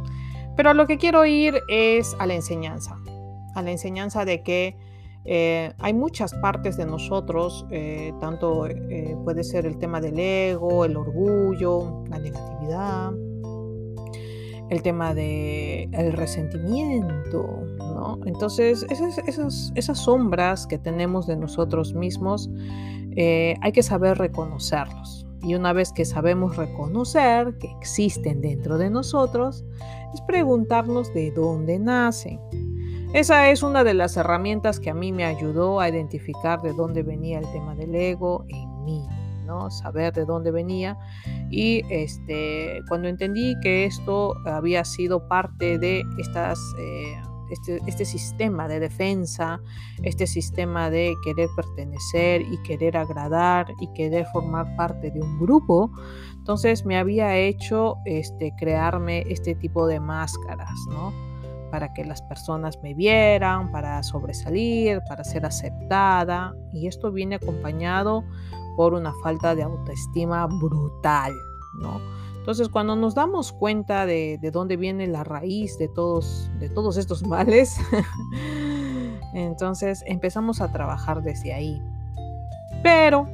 Pero 0.56 0.74
lo 0.74 0.88
que 0.88 0.98
quiero 0.98 1.26
ir 1.26 1.62
es 1.68 2.16
a 2.20 2.26
la 2.26 2.34
enseñanza, 2.34 2.98
a 3.56 3.62
la 3.62 3.72
enseñanza 3.72 4.26
de 4.26 4.42
que 4.42 4.78
eh, 5.26 5.74
hay 5.80 5.94
muchas 5.94 6.36
partes 6.36 6.78
de 6.78 6.86
nosotros, 6.86 7.66
eh, 7.72 8.14
tanto 8.22 8.68
eh, 8.68 9.18
puede 9.24 9.44
ser 9.44 9.66
el 9.66 9.80
tema 9.80 10.00
del 10.00 10.20
ego, 10.20 10.86
el 10.86 10.96
orgullo, 10.96 12.04
la 12.10 12.20
negatividad, 12.20 13.12
el 14.70 14.82
tema 14.84 15.16
del 15.16 15.94
el 15.94 16.14
resentimiento, 16.14 17.44
¿no? 17.80 18.20
Entonces, 18.26 18.86
esas, 18.90 19.74
esas, 19.76 19.98
sombras 19.98 20.68
que 20.68 20.78
tenemos 20.78 21.26
de 21.26 21.36
nosotros 21.36 21.96
mismos, 21.96 22.50
hay 23.18 23.72
que 23.72 23.82
saber 23.82 24.18
reconocerlos. 24.18 25.25
Y 25.46 25.54
una 25.54 25.74
vez 25.74 25.94
que 25.94 26.06
sabemos 26.06 26.58
reconocer 26.58 27.58
que 27.60 27.68
existen 27.80 28.42
dentro 28.42 28.80
de 28.80 28.90
nosotros, 28.90 29.64
es 30.14 30.22
preguntarnos 30.22 31.14
de 31.14 31.32
dónde 31.32 31.78
nacen. 31.78 32.40
Esa 33.14 33.50
es 33.52 33.62
una 33.62 33.84
de 33.84 33.94
las 33.94 34.18
herramientas 34.18 34.80
que 34.80 34.90
a 34.90 34.96
mí 34.96 35.12
me 35.12 35.24
ayudó 35.24 35.80
a 35.80 35.88
identificar 35.88 36.62
de 36.62 36.74
dónde 36.74 37.04
venía 37.04 37.40
el 37.40 37.52
tema 37.52 37.76
del 37.76 37.94
ego 37.94 38.44
en 38.50 38.84
mí, 38.84 39.08
¿no? 39.46 39.70
Saber 39.70 40.14
de 40.14 40.26
dónde 40.26 40.50
venía. 40.50 40.98
Y 41.52 41.84
este, 41.92 42.82
cuando 42.90 43.08
entendí 43.08 43.56
que 43.62 43.86
esto 43.86 44.36
había 44.46 44.84
sido 44.84 45.28
parte 45.28 45.78
de 45.78 46.04
estas... 46.18 46.60
Eh, 46.80 47.16
este, 47.50 47.82
este, 47.88 48.06
sistema 48.06 48.68
de 48.68 48.80
defensa, 48.80 49.60
este 50.04 50.28
sistema 50.28 50.90
de 50.90 51.16
querer 51.24 51.50
pertenecer 51.56 52.42
y 52.42 52.58
querer 52.64 52.98
agradar 52.98 53.68
y 53.80 53.88
querer 53.94 54.26
formar 54.34 54.76
parte 54.76 55.12
de 55.12 55.22
un 55.22 55.40
grupo, 55.40 55.92
entonces 56.36 56.86
me 56.86 56.98
había 56.98 57.36
hecho 57.38 57.96
este, 58.06 58.54
crearme 58.58 59.24
este 59.30 59.56
tipo 59.56 59.88
de 59.88 60.00
máscaras, 60.00 60.78
¿no? 60.90 61.12
para 61.72 61.94
que 61.94 62.06
las 62.06 62.22
personas 62.22 62.80
me 62.82 62.94
vieran, 62.94 63.70
para 63.70 64.02
sobresalir, 64.02 65.02
para 65.10 65.26
ser 65.26 65.46
aceptada. 65.46 66.56
Y 66.72 66.88
esto 66.88 67.12
viene 67.12 67.36
acompañado 67.36 68.24
por 68.78 68.94
una 68.94 69.14
falta 69.22 69.56
de 69.56 69.64
autoestima 69.64 70.46
brutal, 70.46 71.34
¿no? 71.82 72.00
Entonces, 72.46 72.70
cuando 72.70 72.96
nos 72.96 73.16
damos 73.16 73.52
cuenta 73.52 74.06
de, 74.06 74.38
dónde 74.54 74.78
viene 74.78 75.08
la 75.08 75.24
raíz 75.24 75.80
de 75.80 75.88
todos, 75.88 76.52
de 76.60 76.70
todos 76.70 76.96
estos 76.96 77.26
males, 77.26 77.76
entonces 79.34 80.04
empezamos 80.06 80.62
a 80.62 80.72
trabajar 80.72 81.24
desde 81.24 81.56
ahí. 81.56 81.82
Pero 82.84 83.26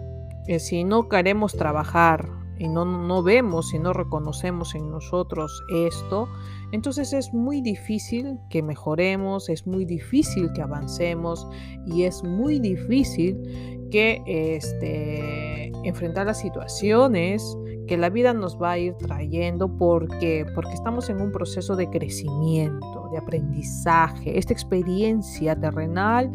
eh, 0.48 0.60
si 0.60 0.86
no 0.86 1.10
queremos 1.10 1.58
trabajar 1.58 2.30
y 2.58 2.70
no, 2.70 2.86
no 2.86 3.22
vemos 3.22 3.74
y 3.74 3.80
no 3.80 3.92
reconocemos 3.92 4.76
en 4.76 4.90
nosotros 4.90 5.62
esto, 5.76 6.30
entonces 6.72 7.12
es 7.12 7.34
muy 7.34 7.60
difícil 7.60 8.40
que 8.50 8.64
mejoremos, 8.64 9.50
es 9.50 9.68
muy 9.68 9.84
difícil 9.84 10.54
que 10.54 10.62
avancemos 10.62 11.46
y 11.86 12.04
es 12.04 12.24
muy 12.24 12.62
difícil 12.62 13.90
que 13.92 14.24
este, 14.26 15.70
enfrentar 15.84 16.28
las 16.28 16.40
situaciones 16.40 17.58
que 17.92 17.98
la 17.98 18.10
vida 18.10 18.34
nos 18.34 18.58
va 18.58 18.72
a 18.72 18.78
ir 18.78 18.94
trayendo 18.94 19.68
porque, 19.68 20.46
porque 20.56 20.72
estamos 20.72 21.10
en 21.10 21.20
un 21.20 21.30
proceso 21.30 21.76
de 21.76 21.90
crecimiento, 21.90 23.10
de 23.12 23.18
aprendizaje. 23.18 24.40
Esta 24.40 24.54
experiencia 24.54 25.60
terrenal 25.60 26.32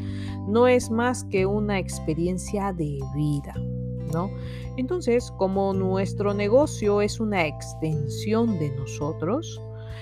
no 0.46 0.66
es 0.66 0.90
más 0.90 1.24
que 1.24 1.46
una 1.46 1.78
experiencia 1.78 2.74
de 2.74 2.98
vida. 3.14 3.54
¿no? 4.12 4.30
Entonces, 4.76 5.32
como 5.38 5.72
nuestro 5.72 6.34
negocio 6.34 7.00
es 7.00 7.20
una 7.20 7.46
extensión 7.46 8.58
de 8.58 8.76
nosotros, 8.76 9.58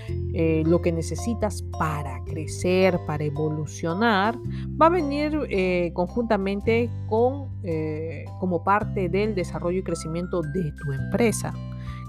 eh, 0.09 0.63
lo 0.67 0.81
que 0.83 0.93
necesitas 0.93 1.63
para 1.79 2.23
crecer, 2.25 2.99
para 3.07 3.25
evolucionar, 3.25 4.37
va 4.81 4.87
a 4.87 4.91
venir 4.91 5.39
eh, 5.49 5.93
conjuntamente 5.95 6.91
con, 7.09 7.49
eh, 7.63 8.25
como 8.41 8.65
parte 8.65 9.09
del 9.09 9.35
desarrollo 9.35 9.79
y 9.79 9.83
crecimiento 9.83 10.43
de 10.43 10.73
tu 10.83 10.93
empresa. 10.93 11.55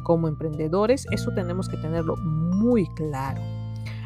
Como 0.04 0.28
emprendedores, 0.28 1.06
eso 1.12 1.32
tenemos 1.34 1.70
que 1.70 1.78
tenerlo 1.78 2.16
muy 2.18 2.88
claro. 2.96 3.42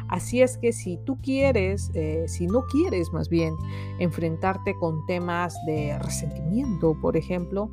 Así 0.08 0.42
es 0.42 0.58
que 0.58 0.72
si 0.72 0.98
tú 1.04 1.20
quieres, 1.22 1.92
si 2.26 2.46
no 2.48 2.64
quieres 2.66 3.12
más 3.12 3.28
bien 3.28 3.54
enfrentarte 4.00 4.74
con 4.74 5.06
temas 5.06 5.54
de 5.66 5.96
resentimiento, 6.00 6.96
por 7.00 7.16
ejemplo, 7.16 7.70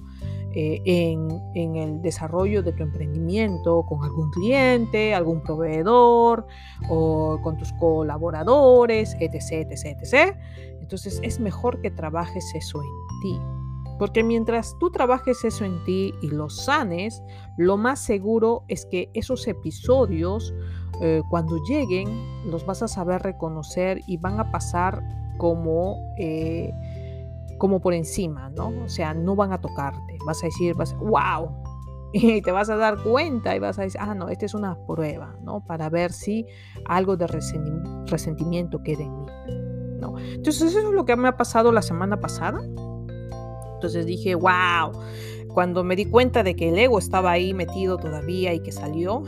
eh, 0.60 0.82
en, 0.86 1.76
el 1.76 2.02
desarrollo 2.02 2.64
de 2.64 2.74
tu 2.74 2.82
emprendimiento 2.82 3.86
con 3.88 4.04
algún 4.04 4.32
cliente, 4.32 5.14
algún 5.14 5.44
proveedor 5.44 6.48
o 6.90 7.40
con 7.44 7.60
tus 7.60 7.72
colaboradores, 7.74 9.16
etc., 9.20 9.68
etc., 9.70 9.98
etc. 10.02 10.36
Entonces 10.82 11.20
es 11.22 11.40
mejor 11.40 11.80
que 11.80 11.92
trabajes 11.92 12.56
eso 12.56 12.82
en 12.82 13.22
ti. 13.22 13.40
Porque 14.00 14.24
mientras 14.24 14.76
tú 14.80 14.90
trabajes 14.90 15.44
eso 15.44 15.64
en 15.64 15.84
ti 15.84 16.16
y 16.24 16.30
lo 16.30 16.50
sanes, 16.50 17.22
lo 17.58 17.78
más 17.78 18.00
seguro 18.00 18.64
es 18.68 18.88
que 18.88 19.12
esos 19.14 19.48
episodios, 19.48 20.56
eh, 21.04 21.22
cuando 21.30 21.64
lleguen, 21.66 22.50
los 22.50 22.66
vas 22.66 22.82
a 22.82 22.88
saber 22.88 23.22
reconocer 23.22 24.02
y 24.08 24.18
van 24.18 24.40
a 24.40 24.52
pasar 24.52 25.04
como... 25.38 25.98
Eh, 26.18 26.74
como 27.58 27.80
por 27.80 27.94
encima, 27.94 28.50
¿no? 28.50 28.74
O 28.84 28.90
sea, 28.90 29.14
no 29.14 29.36
van 29.36 29.52
a 29.54 29.60
tocarte. 29.60 30.18
Vas 30.26 30.44
a 30.44 30.48
decir, 30.48 30.76
vas, 30.76 30.96
wow. 30.98 31.50
Y 32.14 32.42
te 32.42 32.52
vas 32.52 32.70
a 32.70 32.78
dar 32.78 32.98
cuenta 33.04 33.56
y 33.56 33.60
vas 33.60 33.78
a 33.80 33.82
decir, 33.82 34.00
ah, 34.02 34.16
no, 34.16 34.30
esta 34.30 34.46
es 34.46 34.54
una 34.54 34.78
prueba, 34.86 35.36
¿no? 35.44 35.66
Para 35.66 35.90
ver 35.90 36.14
si 36.14 36.46
algo 36.86 37.18
de 37.18 37.28
resentimiento 37.28 38.82
queda 38.82 39.04
en 39.04 39.20
mí, 39.20 39.26
¿no? 40.00 40.18
Entonces, 40.18 40.70
eso 40.74 40.80
es 40.80 40.86
lo 40.86 41.06
que 41.06 41.16
me 41.18 41.28
ha 41.28 41.36
pasado 41.36 41.72
la 41.74 41.82
semana 41.82 42.18
pasada. 42.20 42.62
Entonces 43.74 44.06
dije, 44.06 44.36
wow. 44.36 44.92
Cuando 45.54 45.84
me 45.84 45.96
di 45.96 46.06
cuenta 46.06 46.44
de 46.44 46.56
que 46.56 46.70
el 46.70 46.78
ego 46.78 46.98
estaba 46.98 47.32
ahí 47.32 47.54
metido 47.54 47.98
todavía 47.98 48.54
y 48.54 48.62
que 48.62 48.72
salió, 48.72 49.24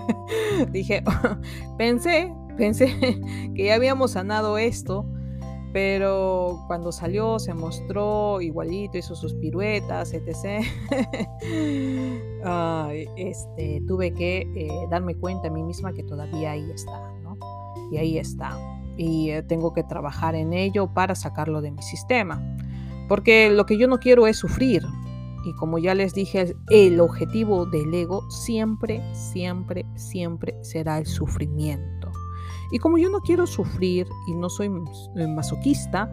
dije, 0.72 1.04
pensé, 1.78 2.34
pensé 2.56 3.20
que 3.54 3.64
ya 3.64 3.74
habíamos 3.74 4.12
sanado 4.12 4.58
esto 4.58 5.06
pero 5.72 6.64
cuando 6.66 6.92
salió 6.92 7.38
se 7.38 7.54
mostró 7.54 8.40
igualito, 8.40 8.98
hizo 8.98 9.14
sus 9.14 9.34
piruetas, 9.34 10.14
etc. 10.14 10.64
este, 13.16 13.82
tuve 13.86 14.12
que 14.12 14.48
eh, 14.54 14.68
darme 14.90 15.14
cuenta 15.14 15.48
a 15.48 15.50
mí 15.50 15.62
misma 15.62 15.92
que 15.92 16.02
todavía 16.02 16.52
ahí 16.52 16.70
está, 16.70 17.12
¿no? 17.22 17.36
Y 17.92 17.98
ahí 17.98 18.18
está. 18.18 18.58
Y 18.96 19.30
eh, 19.30 19.42
tengo 19.42 19.72
que 19.72 19.84
trabajar 19.84 20.34
en 20.34 20.52
ello 20.52 20.92
para 20.92 21.14
sacarlo 21.14 21.60
de 21.60 21.70
mi 21.70 21.82
sistema. 21.82 22.42
Porque 23.08 23.50
lo 23.50 23.66
que 23.66 23.78
yo 23.78 23.88
no 23.88 23.98
quiero 23.98 24.26
es 24.26 24.38
sufrir. 24.38 24.82
Y 25.44 25.54
como 25.54 25.78
ya 25.78 25.94
les 25.94 26.14
dije, 26.14 26.54
el 26.68 27.00
objetivo 27.00 27.64
del 27.64 27.94
ego 27.94 28.28
siempre, 28.30 29.00
siempre, 29.14 29.86
siempre 29.94 30.56
será 30.62 30.98
el 30.98 31.06
sufrimiento. 31.06 31.97
Y 32.70 32.78
como 32.78 32.98
yo 32.98 33.10
no 33.10 33.20
quiero 33.20 33.46
sufrir 33.46 34.06
y 34.26 34.34
no 34.34 34.48
soy 34.48 34.70
eh, 35.16 35.26
masoquista, 35.26 36.10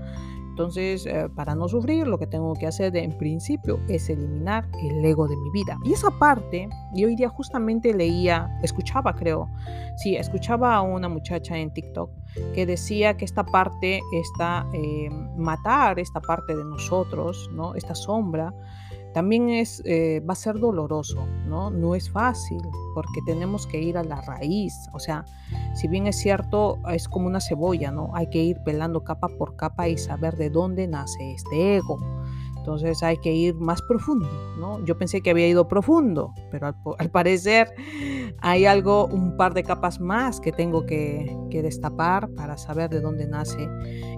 entonces, 0.55 1.05
eh, 1.05 1.27
para 1.35 1.53
no 1.53 1.67
sufrir, 1.67 2.07
lo 2.07 2.17
que 2.17 2.27
tengo 2.27 2.53
que 2.53 2.65
hacer 2.65 2.95
en 2.95 3.11
principio 3.17 3.77
es 3.89 4.09
eliminar 4.09 4.65
el 4.81 5.03
ego 5.03 5.27
de 5.27 5.35
mi 5.35 5.51
vida. 5.51 5.77
Y 5.83 5.91
esa 5.91 6.11
parte, 6.11 6.69
yo 6.93 7.07
hoy 7.07 7.17
día 7.17 7.27
justamente 7.27 7.93
leía, 7.93 8.57
escuchaba 8.63 9.13
creo, 9.17 9.49
sí, 9.97 10.15
escuchaba 10.15 10.75
a 10.75 10.81
una 10.81 11.09
muchacha 11.09 11.57
en 11.57 11.73
TikTok 11.73 12.09
que 12.53 12.65
decía 12.65 13.17
que 13.17 13.25
esta 13.25 13.43
parte, 13.43 13.99
esta, 14.13 14.65
eh, 14.71 15.09
matar 15.35 15.99
esta 15.99 16.21
parte 16.21 16.55
de 16.55 16.63
nosotros, 16.63 17.49
¿no? 17.51 17.75
Esta 17.75 17.93
sombra, 17.93 18.53
también 19.15 19.49
es, 19.49 19.81
eh, 19.85 20.21
va 20.29 20.33
a 20.33 20.35
ser 20.35 20.59
doloroso, 20.59 21.25
¿no? 21.47 21.69
No 21.71 21.95
es 21.95 22.09
fácil 22.09 22.61
porque 22.93 23.21
tenemos 23.25 23.65
que 23.65 23.81
ir 23.81 23.97
a 23.97 24.03
la 24.03 24.19
raíz. 24.19 24.73
O 24.91 24.99
sea, 24.99 25.23
si 25.73 25.87
bien 25.87 26.05
es 26.05 26.17
cierto, 26.17 26.79
es 26.91 27.07
como 27.07 27.27
una 27.27 27.39
cebolla, 27.39 27.91
¿no? 27.91 28.11
Hay 28.13 28.29
que 28.29 28.43
ir 28.43 28.57
pelando 28.65 29.05
capa 29.05 29.29
por 29.29 29.55
capa 29.55 29.87
y 29.87 29.97
saber 29.97 30.35
de 30.35 30.49
dónde 30.49 30.85
nace 30.89 31.31
este 31.31 31.77
ego. 31.77 31.97
Entonces 32.57 33.03
hay 33.03 33.15
que 33.15 33.31
ir 33.31 33.55
más 33.55 33.81
profundo, 33.83 34.27
¿no? 34.59 34.83
Yo 34.83 34.97
pensé 34.97 35.21
que 35.21 35.29
había 35.29 35.47
ido 35.47 35.69
profundo, 35.69 36.33
pero 36.51 36.75
al, 36.97 37.09
parecer 37.09 37.73
hay 38.41 38.65
algo, 38.65 39.05
un 39.05 39.37
par 39.37 39.53
de 39.53 39.63
capas 39.63 40.01
más 40.01 40.41
que 40.41 40.51
tengo 40.51 40.85
que, 40.85 41.33
que, 41.49 41.61
destapar 41.61 42.27
para 42.31 42.57
saber 42.57 42.89
de 42.89 42.99
dónde 42.99 43.27
nace 43.27 43.69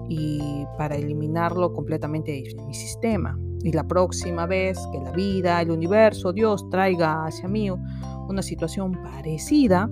y 0.08 0.64
para 0.76 0.96
eliminarlo 0.96 1.72
completamente 1.72 2.32
de 2.32 2.64
mi 2.66 2.74
sistema. 2.74 3.38
Y 3.62 3.72
la 3.72 3.86
próxima 3.86 4.46
vez 4.46 4.78
que 4.92 4.98
la 4.98 5.10
vida, 5.12 5.60
el 5.60 5.70
universo, 5.70 6.32
Dios 6.32 6.68
traiga 6.70 7.24
hacia 7.26 7.48
mí 7.48 7.70
una 7.70 8.42
situación 8.42 8.92
parecida, 8.92 9.90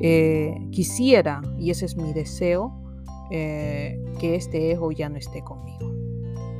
eh, 0.00 0.56
quisiera, 0.70 1.40
y 1.58 1.70
ese 1.70 1.86
es 1.86 1.96
mi 1.96 2.12
deseo, 2.12 2.72
eh, 3.30 4.00
que 4.20 4.36
este 4.36 4.70
ego 4.70 4.92
ya 4.92 5.08
no 5.08 5.16
esté 5.16 5.42
conmigo. 5.42 5.92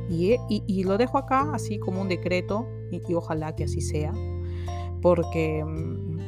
Y, 0.09 0.35
y, 0.49 0.83
lo 0.83 0.97
dejo 0.97 1.19
acá 1.19 1.51
así 1.53 1.77
como 1.77 2.01
un 2.01 2.09
decreto 2.09 2.67
y, 2.91 3.13
ojalá 3.13 3.55
que 3.55 3.65
así 3.65 3.79
sea, 3.79 4.11
porque 5.01 5.63
mm, 5.63 6.19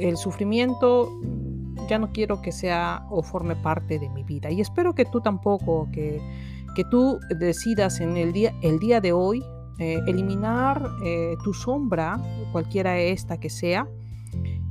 el 0.00 0.16
sufrimiento 0.16 1.08
mm, 1.22 1.86
ya 1.88 2.00
no 2.00 2.12
quiero 2.12 2.42
que 2.42 2.50
sea 2.50 3.06
o 3.10 3.22
forme 3.22 3.54
parte 3.54 4.00
de 4.00 4.08
mi 4.10 4.24
vida. 4.24 4.50
Y 4.50 4.60
espero 4.60 4.92
que 4.92 5.04
tú 5.04 5.20
tampoco, 5.20 5.88
que, 5.92 6.20
que 6.74 6.84
tú 6.90 7.20
decidas 7.38 8.00
en 8.00 8.16
el 8.16 8.32
día, 8.32 8.52
el 8.62 8.80
día 8.80 9.00
de 9.00 9.12
hoy 9.12 9.42
eh, 9.78 10.00
eliminar 10.06 10.88
eh, 11.04 11.36
tu 11.44 11.54
sombra, 11.54 12.20
cualquiera 12.52 12.98
esta 12.98 13.38
que 13.38 13.50
sea, 13.50 13.88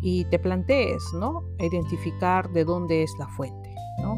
y 0.02 0.26
te 0.26 0.40
plantees, 0.40 1.04
¿no? 1.14 1.44
Identificar 1.60 2.50
de 2.52 2.66
dónde 2.66 3.04
es 3.04 3.12
la 3.18 3.28
fuente, 3.28 3.74
¿no? 4.02 4.18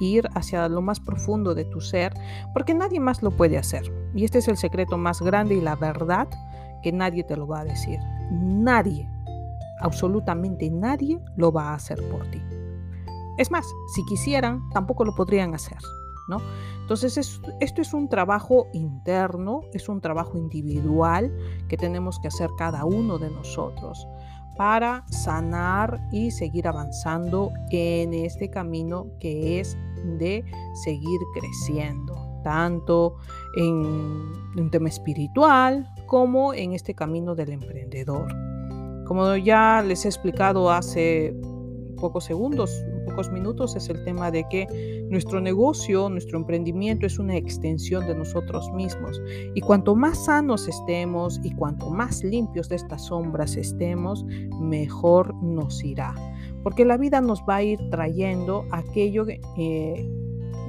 Ir 0.00 0.28
hacia 0.34 0.68
lo 0.68 0.80
más 0.80 1.00
profundo 1.00 1.54
de 1.54 1.64
tu 1.64 1.80
ser, 1.80 2.14
porque 2.52 2.74
nadie 2.74 3.00
más 3.00 3.22
lo 3.22 3.30
puede 3.30 3.58
hacer. 3.58 3.92
Y 4.14 4.24
este 4.24 4.38
es 4.38 4.48
el 4.48 4.56
secreto 4.56 4.96
más 4.96 5.20
grande 5.20 5.56
y 5.56 5.60
la 5.60 5.76
verdad 5.76 6.28
que 6.82 6.92
nadie 6.92 7.24
te 7.24 7.36
lo 7.36 7.46
va 7.46 7.60
a 7.60 7.64
decir. 7.64 7.98
Nadie, 8.30 9.08
absolutamente 9.80 10.70
nadie 10.70 11.20
lo 11.36 11.52
va 11.52 11.70
a 11.70 11.74
hacer 11.74 11.98
por 12.08 12.24
ti. 12.30 12.40
Es 13.38 13.50
más, 13.50 13.66
si 13.94 14.04
quisieran, 14.04 14.68
tampoco 14.70 15.04
lo 15.04 15.14
podrían 15.14 15.54
hacer. 15.54 15.78
Entonces 16.80 17.16
esto 17.60 17.82
es 17.82 17.94
un 17.94 18.08
trabajo 18.08 18.66
interno, 18.72 19.62
es 19.72 19.88
un 19.88 20.00
trabajo 20.00 20.36
individual 20.36 21.34
que 21.68 21.76
tenemos 21.76 22.18
que 22.20 22.28
hacer 22.28 22.50
cada 22.58 22.84
uno 22.84 23.18
de 23.18 23.30
nosotros 23.30 24.06
para 24.56 25.04
sanar 25.08 26.00
y 26.10 26.30
seguir 26.32 26.66
avanzando 26.66 27.52
en 27.70 28.12
este 28.12 28.50
camino 28.50 29.06
que 29.20 29.60
es 29.60 29.78
de 30.18 30.44
seguir 30.84 31.20
creciendo, 31.32 32.40
tanto 32.42 33.16
en 33.56 33.76
un 34.56 34.68
tema 34.70 34.88
espiritual 34.88 35.88
como 36.06 36.54
en 36.54 36.72
este 36.72 36.94
camino 36.94 37.36
del 37.36 37.52
emprendedor. 37.52 38.26
Como 39.06 39.36
ya 39.36 39.82
les 39.86 40.04
he 40.04 40.08
explicado 40.08 40.70
hace 40.70 41.34
pocos 41.96 42.24
segundos, 42.24 42.70
pocos 43.08 43.30
minutos, 43.30 43.76
es 43.76 43.88
el 43.88 44.04
tema 44.04 44.30
de 44.30 44.44
que 44.48 45.06
nuestro 45.10 45.40
negocio, 45.40 46.08
nuestro 46.08 46.38
emprendimiento 46.38 47.06
es 47.06 47.18
una 47.18 47.36
extensión 47.36 48.06
de 48.06 48.14
nosotros 48.14 48.70
mismos. 48.72 49.20
Y 49.54 49.60
cuanto 49.60 49.94
más 49.94 50.26
sanos 50.26 50.68
estemos 50.68 51.40
y 51.42 51.54
cuanto 51.54 51.90
más 51.90 52.22
limpios 52.22 52.68
de 52.68 52.76
estas 52.76 53.06
sombras 53.06 53.56
estemos, 53.56 54.24
mejor 54.60 55.34
nos 55.42 55.82
irá. 55.82 56.14
Porque 56.62 56.84
la 56.84 56.96
vida 56.96 57.20
nos 57.20 57.40
va 57.48 57.56
a 57.56 57.62
ir 57.62 57.78
trayendo 57.90 58.64
aquello 58.70 59.24
que... 59.26 59.40
Eh, 59.56 60.17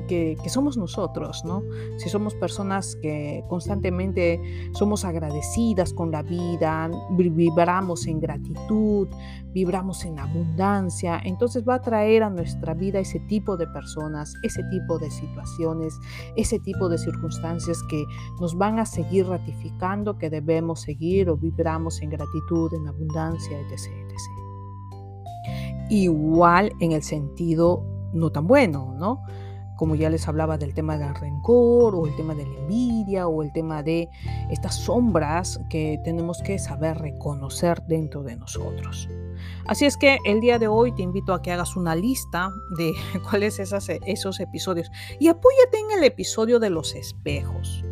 que, 0.10 0.50
somos 0.50 0.76
nosotros, 0.76 1.46
¿no? 1.46 1.62
Si 1.98 2.10
somos 2.10 2.34
personas 2.34 2.98
que 3.02 3.44
constantemente 3.48 4.42
somos 4.74 5.06
agradecidas 5.06 5.94
con 5.94 6.12
la 6.12 6.24
vida, 6.24 6.90
vibramos 7.12 8.08
en 8.08 8.20
gratitud, 8.20 9.08
vibramos 9.54 10.04
en 10.06 10.18
abundancia, 10.20 11.22
entonces 11.24 11.64
va 11.68 11.76
a 11.76 11.82
traer 11.82 12.24
a 12.24 12.30
nuestra 12.30 12.74
vida 12.74 13.00
ese 13.00 13.20
tipo 13.22 13.56
de 13.56 13.68
personas, 13.68 14.34
ese 14.42 14.64
tipo 14.72 14.98
de 14.98 15.12
situaciones, 15.12 15.94
ese 16.36 16.60
tipo 16.60 16.90
de 16.90 16.98
circunstancias 16.98 17.78
que 17.90 18.04
nos 18.42 18.58
van 18.58 18.80
a 18.80 18.86
seguir 18.86 19.28
ratificando 19.28 20.18
que 20.18 20.32
debemos 20.32 20.82
seguir 20.82 21.30
o 21.30 21.38
vibramos 21.38 22.02
en 22.02 22.10
gratitud, 22.10 22.74
en 22.74 22.88
abundancia, 22.88 23.60
etc. 23.60 23.74
etc. 24.08 24.18
Igual 25.92 26.74
en 26.80 26.94
el 26.94 27.04
sentido 27.04 27.84
no 28.14 28.32
tan 28.32 28.48
bueno, 28.48 28.96
¿no? 28.98 29.22
Como 29.80 29.96
ya 29.96 30.10
les 30.10 30.28
hablaba 30.28 30.58
del 30.58 30.74
tema 30.74 30.98
del 30.98 31.16
rencor 31.16 31.96
o 31.96 32.06
el 32.06 32.14
tema 32.18 32.36
de 32.36 32.46
la 32.46 32.54
envidia 32.54 33.30
o 33.30 33.42
el 33.42 33.54
tema 33.54 33.82
de 33.82 34.10
estas 34.50 34.76
sombras 34.76 35.58
que 35.70 36.02
tenemos 36.04 36.42
que 36.42 36.60
saber 36.60 36.98
reconocer 36.98 37.82
dentro 37.88 38.22
de 38.22 38.36
nosotros. 38.36 39.08
Así 39.68 39.86
es 39.86 39.96
que 39.96 40.18
el 40.26 40.42
día 40.42 40.60
de 40.60 40.68
hoy 40.68 40.92
te 40.92 41.02
invito 41.02 41.34
a 41.34 41.42
que 41.42 41.54
hagas 41.54 41.78
una 41.78 41.96
lista 41.96 42.50
de 42.78 42.92
cuáles 43.30 43.58
esas, 43.60 43.88
esos 44.06 44.42
episodios 44.42 44.92
y 45.18 45.30
apóyate 45.30 45.80
en 45.80 45.98
el 45.98 46.04
episodio 46.04 46.60
de 46.60 46.72
los 46.72 46.94
espejos. 46.94 47.86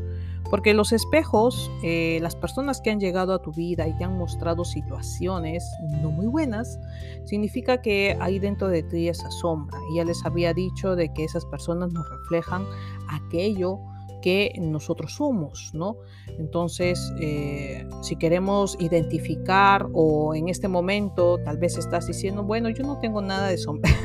Porque 0.49 0.73
los 0.73 0.91
espejos, 0.91 1.69
eh, 1.83 2.19
las 2.21 2.36
personas 2.36 2.81
que 2.81 2.89
han 2.89 2.99
llegado 2.99 3.33
a 3.33 3.41
tu 3.41 3.51
vida 3.51 3.88
y 3.88 3.97
te 3.97 4.03
han 4.03 4.17
mostrado 4.17 4.63
situaciones 4.65 5.69
no 6.01 6.12
muy 6.12 6.27
buenas, 6.27 6.79
significa 7.25 7.81
que 7.81 8.17
hay 8.19 8.39
dentro 8.39 8.67
de 8.67 8.83
ti 8.83 9.10
esa 9.10 9.29
sombra. 9.31 9.77
Y 9.91 9.97
ya 9.97 10.05
les 10.05 10.25
había 10.25 10.53
dicho 10.53 10.95
de 10.95 11.13
que 11.13 11.23
esas 11.23 11.45
personas 11.45 11.91
nos 11.91 12.10
reflejan 12.10 12.65
aquello 13.10 13.79
que 14.21 14.53
nosotros 14.60 15.13
somos, 15.13 15.71
¿no? 15.73 15.97
Entonces, 16.39 17.13
eh, 17.19 17.88
si 18.01 18.15
queremos 18.15 18.75
identificar 18.79 19.88
o 19.93 20.36
en 20.36 20.49
este 20.49 20.67
momento 20.67 21.39
tal 21.43 21.57
vez 21.57 21.77
estás 21.77 22.07
diciendo, 22.07 22.43
bueno, 22.43 22.69
yo 22.69 22.83
no 22.83 22.99
tengo 22.99 23.21
nada 23.21 23.47
de 23.47 23.57
sombra. 23.57 23.91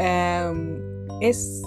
Em, 0.00 0.78
es 1.20 1.62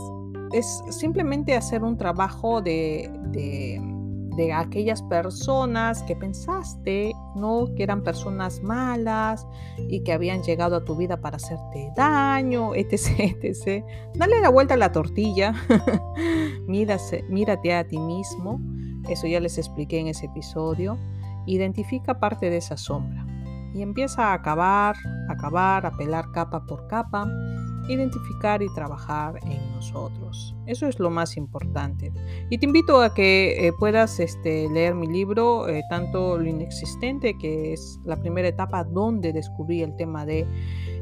es 0.53 0.83
simplemente 0.89 1.55
hacer 1.55 1.83
un 1.83 1.97
trabajo 1.97 2.61
de, 2.61 3.09
de, 3.31 3.79
aquellas 4.53 5.03
personas 5.03 6.01
que 6.03 6.15
pensaste, 6.15 7.13
¿no? 7.35 7.67
Que 7.75 7.83
eran 7.83 8.01
personas 8.01 8.59
malas 8.63 9.45
y 9.77 10.01
que 10.03 10.13
habían 10.13 10.41
llegado 10.41 10.77
a 10.77 10.83
tu 10.83 10.95
vida 10.95 11.21
para 11.21 11.37
hacerte 11.37 11.91
daño, 11.95 12.73
etc, 12.73 12.95
etc. 13.43 13.85
Dale 14.15 14.41
la 14.41 14.49
vuelta 14.49 14.73
a 14.73 14.77
la 14.77 14.91
tortilla, 14.91 15.53
mírate, 16.67 17.23
mírate 17.29 17.75
a 17.75 17.87
ti 17.87 17.99
mismo, 17.99 18.59
eso 19.09 19.27
ya 19.27 19.39
les 19.39 19.59
expliqué 19.59 19.99
en 19.99 20.07
ese 20.07 20.25
episodio. 20.25 20.97
Identifica 21.45 22.19
parte 22.19 22.49
de 22.49 22.57
esa 22.57 22.77
sombra 22.77 23.25
y 23.73 23.83
empieza 23.83 24.29
a 24.29 24.33
acabar, 24.33 24.95
acabar, 25.29 25.85
a 25.85 25.91
pelar 25.91 26.31
capa 26.31 26.65
por 26.65 26.87
capa 26.87 27.27
identificar 27.91 28.61
y 28.61 28.73
trabajar 28.73 29.39
en 29.43 29.71
nosotros. 29.73 30.55
Eso 30.65 30.87
es 30.87 30.99
lo 30.99 31.09
más 31.09 31.37
importante. 31.37 32.11
Y 32.49 32.57
te 32.57 32.65
invito 32.65 33.01
a 33.01 33.13
que 33.13 33.67
eh, 33.67 33.73
puedas 33.73 34.19
este, 34.19 34.69
leer 34.69 34.95
mi 34.95 35.07
libro, 35.07 35.67
eh, 35.67 35.83
tanto 35.89 36.37
Lo 36.37 36.47
Inexistente, 36.47 37.37
que 37.37 37.73
es 37.73 37.99
la 38.05 38.15
primera 38.17 38.47
etapa 38.47 38.83
donde 38.83 39.33
descubrí 39.33 39.81
el 39.81 39.95
tema 39.95 40.25
de 40.25 40.45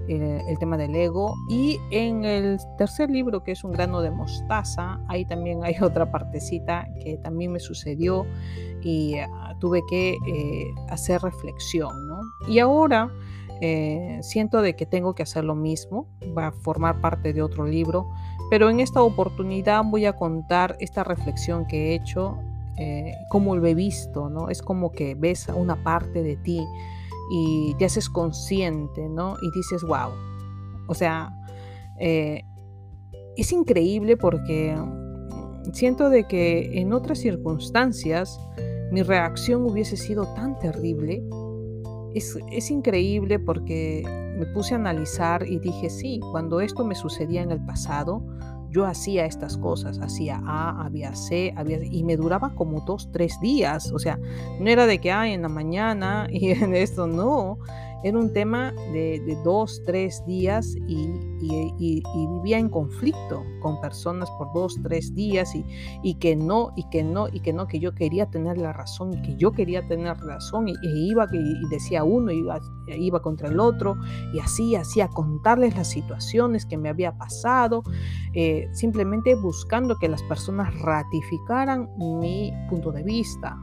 eh, 0.07 0.43
el 0.47 0.57
tema 0.57 0.75
del 0.77 0.95
ego. 0.95 1.35
Y 1.49 1.79
en 1.91 2.25
el 2.25 2.57
tercer 2.77 3.11
libro, 3.11 3.43
que 3.43 3.51
es 3.51 3.63
Un 3.63 3.73
grano 3.73 4.01
de 4.01 4.11
mostaza, 4.11 4.99
ahí 5.07 5.25
también 5.25 5.63
hay 5.63 5.75
otra 5.81 6.11
partecita 6.11 6.87
que 7.03 7.17
también 7.17 7.51
me 7.51 7.59
sucedió 7.59 8.25
y 8.81 9.17
ah, 9.17 9.55
tuve 9.59 9.81
que 9.89 10.17
hacer 10.89 11.21
reflexión. 11.21 12.07
¿no? 12.07 12.21
Y 12.47 12.59
ahora 12.59 13.11
eh, 13.61 14.19
siento 14.21 14.61
de 14.61 14.75
que 14.75 14.85
tengo 14.85 15.15
que 15.15 15.23
hacer 15.23 15.43
lo 15.43 15.55
mismo, 15.55 16.07
va 16.37 16.47
a 16.47 16.51
formar 16.51 17.01
parte 17.01 17.33
de 17.33 17.41
otro 17.41 17.65
libro, 17.65 18.07
pero 18.49 18.69
en 18.69 18.79
esta 18.79 19.01
oportunidad 19.01 19.83
voy 19.83 20.05
a 20.05 20.15
contar 20.15 20.77
esta 20.79 21.03
reflexión 21.03 21.67
que 21.67 21.89
he 21.89 21.95
hecho, 21.95 22.37
eh, 22.77 23.13
como 23.29 23.55
lo 23.55 23.67
he 23.67 23.75
visto, 23.75 24.29
¿no? 24.29 24.49
Es 24.49 24.61
como 24.61 24.91
que 24.91 25.15
ves 25.15 25.47
una 25.49 25.83
parte 25.83 26.23
de 26.23 26.37
ti 26.37 26.65
y 27.31 27.75
te 27.77 27.85
haces 27.85 28.09
consciente, 28.09 29.09
¿no? 29.09 29.35
Y 29.41 29.51
dices, 29.51 29.83
wow. 29.83 30.11
O 30.87 30.93
sea, 30.93 31.35
eh, 31.99 32.43
es 33.35 33.51
increíble 33.51 34.15
porque 34.15 34.75
siento 35.73 36.09
de 36.09 36.23
que 36.27 36.79
en 36.79 36.93
otras 36.93 37.19
circunstancias 37.19 38.39
mi 38.91 39.03
reacción 39.03 39.63
hubiese 39.63 39.97
sido 39.97 40.33
tan 40.33 40.57
terrible 40.57 41.23
es, 42.13 42.71
increíble 42.71 43.39
porque 43.39 44.03
me 44.37 44.45
puse 44.47 44.73
a 44.73 44.77
analizar 44.77 45.45
y 45.47 45.59
dije, 45.59 45.89
sí, 45.89 46.19
cuando 46.31 46.61
esto 46.61 46.83
me 46.85 46.95
sucedía 46.95 47.41
en 47.41 47.51
el 47.51 47.63
pasado, 47.65 48.23
yo 48.69 48.85
hacía 48.85 49.25
estas 49.25 49.57
cosas, 49.57 49.99
hacía 49.99 50.41
A, 50.45 50.85
había 50.85 51.15
C, 51.15 51.53
había 51.57 51.83
y 51.83 52.03
me 52.03 52.17
duraba 52.17 52.53
como 52.53 52.81
dos, 52.81 53.09
tres 53.11 53.39
días, 53.41 53.91
o 53.91 53.99
sea, 53.99 54.19
no 54.59 54.69
era 54.69 54.85
de 54.85 54.99
que, 54.99 55.11
hay 55.11 55.33
en 55.33 55.41
la 55.41 55.49
mañana 55.49 56.27
y 56.29 56.51
en 56.51 56.75
esto, 56.75 57.07
no, 57.07 57.57
era 58.03 58.17
un 58.17 58.31
tema 58.33 58.73
de, 58.93 59.37
dos, 59.43 59.81
tres 59.85 60.23
días 60.25 60.75
y, 60.87 61.07
vivía 62.41 62.57
en 62.57 62.69
conflicto 62.69 63.43
con 63.61 63.79
personas 63.81 64.29
por 64.31 64.51
dos, 64.53 64.77
tres 64.83 65.13
días 65.15 65.53
y, 66.03 66.13
que 66.15 66.35
no, 66.35 66.71
y 66.75 66.87
que 66.89 67.03
no, 67.03 67.27
y 67.27 67.41
que 67.41 67.53
no, 67.53 67.67
que 67.67 67.79
yo 67.79 67.93
quería 67.93 68.29
tener 68.29 68.57
la 68.57 68.73
razón 68.73 69.13
y 69.13 69.21
que 69.21 69.35
yo 69.35 69.51
quería 69.51 69.87
tener 69.87 70.17
razón 70.17 70.67
y, 70.67 70.75
iba 70.81 71.27
y 71.31 71.67
decía 71.69 72.03
uno 72.03 72.31
iba, 72.31 72.59
iba 72.87 73.21
contra 73.21 73.49
el 73.49 73.59
otro 73.59 73.95
y 74.33 74.39
así, 74.39 74.75
así 74.75 75.01
a 75.01 75.07
contarles 75.07 75.75
las 75.75 75.87
situaciones 75.89 76.65
que 76.65 76.77
me 76.77 76.89
había 76.89 77.17
pasado, 77.17 77.83
eh, 78.33 78.67
simplemente 78.73 79.35
buscando 79.35 79.97
que 79.97 80.07
las 80.07 80.23
personas 80.23 80.77
ratificaran 80.79 81.89
mi 81.97 82.53
punto 82.69 82.91
de 82.91 83.03
vista, 83.03 83.57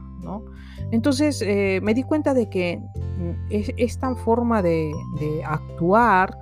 entonces 0.91 1.41
eh, 1.41 1.79
me 1.83 1.93
di 1.93 2.03
cuenta 2.03 2.33
de 2.33 2.49
que 2.49 2.77
mm, 2.77 3.31
esta 3.77 4.15
forma 4.15 4.61
de, 4.61 4.91
actuar 5.45 6.37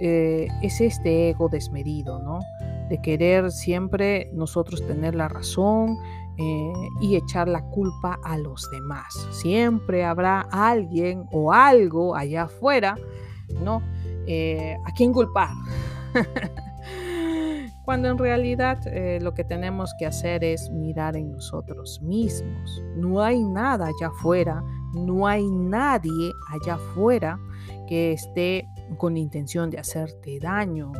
eh, 0.00 0.48
es 0.62 0.80
este 0.80 1.30
ego 1.30 1.48
desmedido, 1.48 2.18
¿no? 2.18 2.38
De 2.90 3.00
querer 3.00 3.50
siempre 3.50 4.30
nosotros 4.34 4.86
tener 4.86 5.14
la 5.14 5.28
razón 5.28 5.96
eh, 6.38 6.72
y 7.00 7.16
echar 7.16 7.48
la 7.48 7.62
culpa 7.62 8.18
a 8.22 8.36
los 8.36 8.68
demás. 8.70 9.06
Siempre 9.30 10.04
habrá 10.04 10.42
alguien 10.52 11.24
o 11.32 11.52
algo 11.52 12.14
allá 12.14 12.42
afuera, 12.44 12.96
¿no? 13.62 13.82
a 14.84 14.92
quien 14.96 15.12
culpar. 15.12 15.50
cuando 17.86 18.08
en 18.08 18.18
realidad 18.18 18.84
eh, 18.88 19.20
lo 19.22 19.32
que 19.32 19.44
tenemos 19.44 19.94
que 19.96 20.06
hacer 20.06 20.42
es 20.42 20.68
mirar 20.70 21.16
en 21.16 21.30
nosotros 21.30 22.02
mismos. 22.02 22.82
No 22.96 23.22
hay 23.22 23.40
nada 23.44 23.86
allá 23.86 24.08
afuera, 24.08 24.60
no 24.92 25.24
hay 25.28 25.48
nadie 25.48 26.32
allá 26.48 26.74
afuera 26.74 27.38
que 27.88 28.12
esté 28.12 28.66
con 28.98 29.16
intención 29.16 29.70
de 29.70 29.78
hacerte 29.78 30.40
daño 30.40 30.90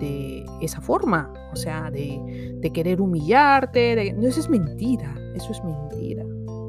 de 0.00 0.44
esa 0.60 0.82
forma, 0.82 1.32
o 1.50 1.56
sea, 1.56 1.90
de, 1.90 2.60
querer 2.74 3.00
humillarte. 3.00 4.10
Eso 4.10 4.40
es 4.40 4.50
mentira, 4.50 5.14
eso 5.34 5.50
es 5.50 5.64
mentira, 5.64 6.24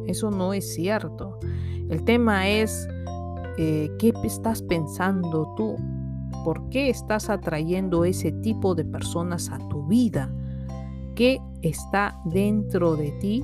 eso 0.07 0.31
no 0.31 0.53
es 0.53 0.73
cierto. 0.73 1.37
El 1.89 2.05
tema 2.05 2.47
es 2.47 2.87
eh, 3.57 3.91
qué 3.99 4.13
estás 4.23 4.61
pensando 4.61 5.53
tú, 5.57 5.75
¿Por 6.43 6.69
qué 6.69 6.89
estás 6.89 7.29
atrayendo 7.29 8.05
ese 8.05 8.31
tipo 8.31 8.75
de 8.75 8.85
personas 8.85 9.49
a 9.49 9.57
tu 9.69 9.85
vida? 9.87 10.33
¿Qué 11.15 11.41
está 11.61 12.19
dentro 12.25 12.95
de 12.95 13.11
ti 13.19 13.43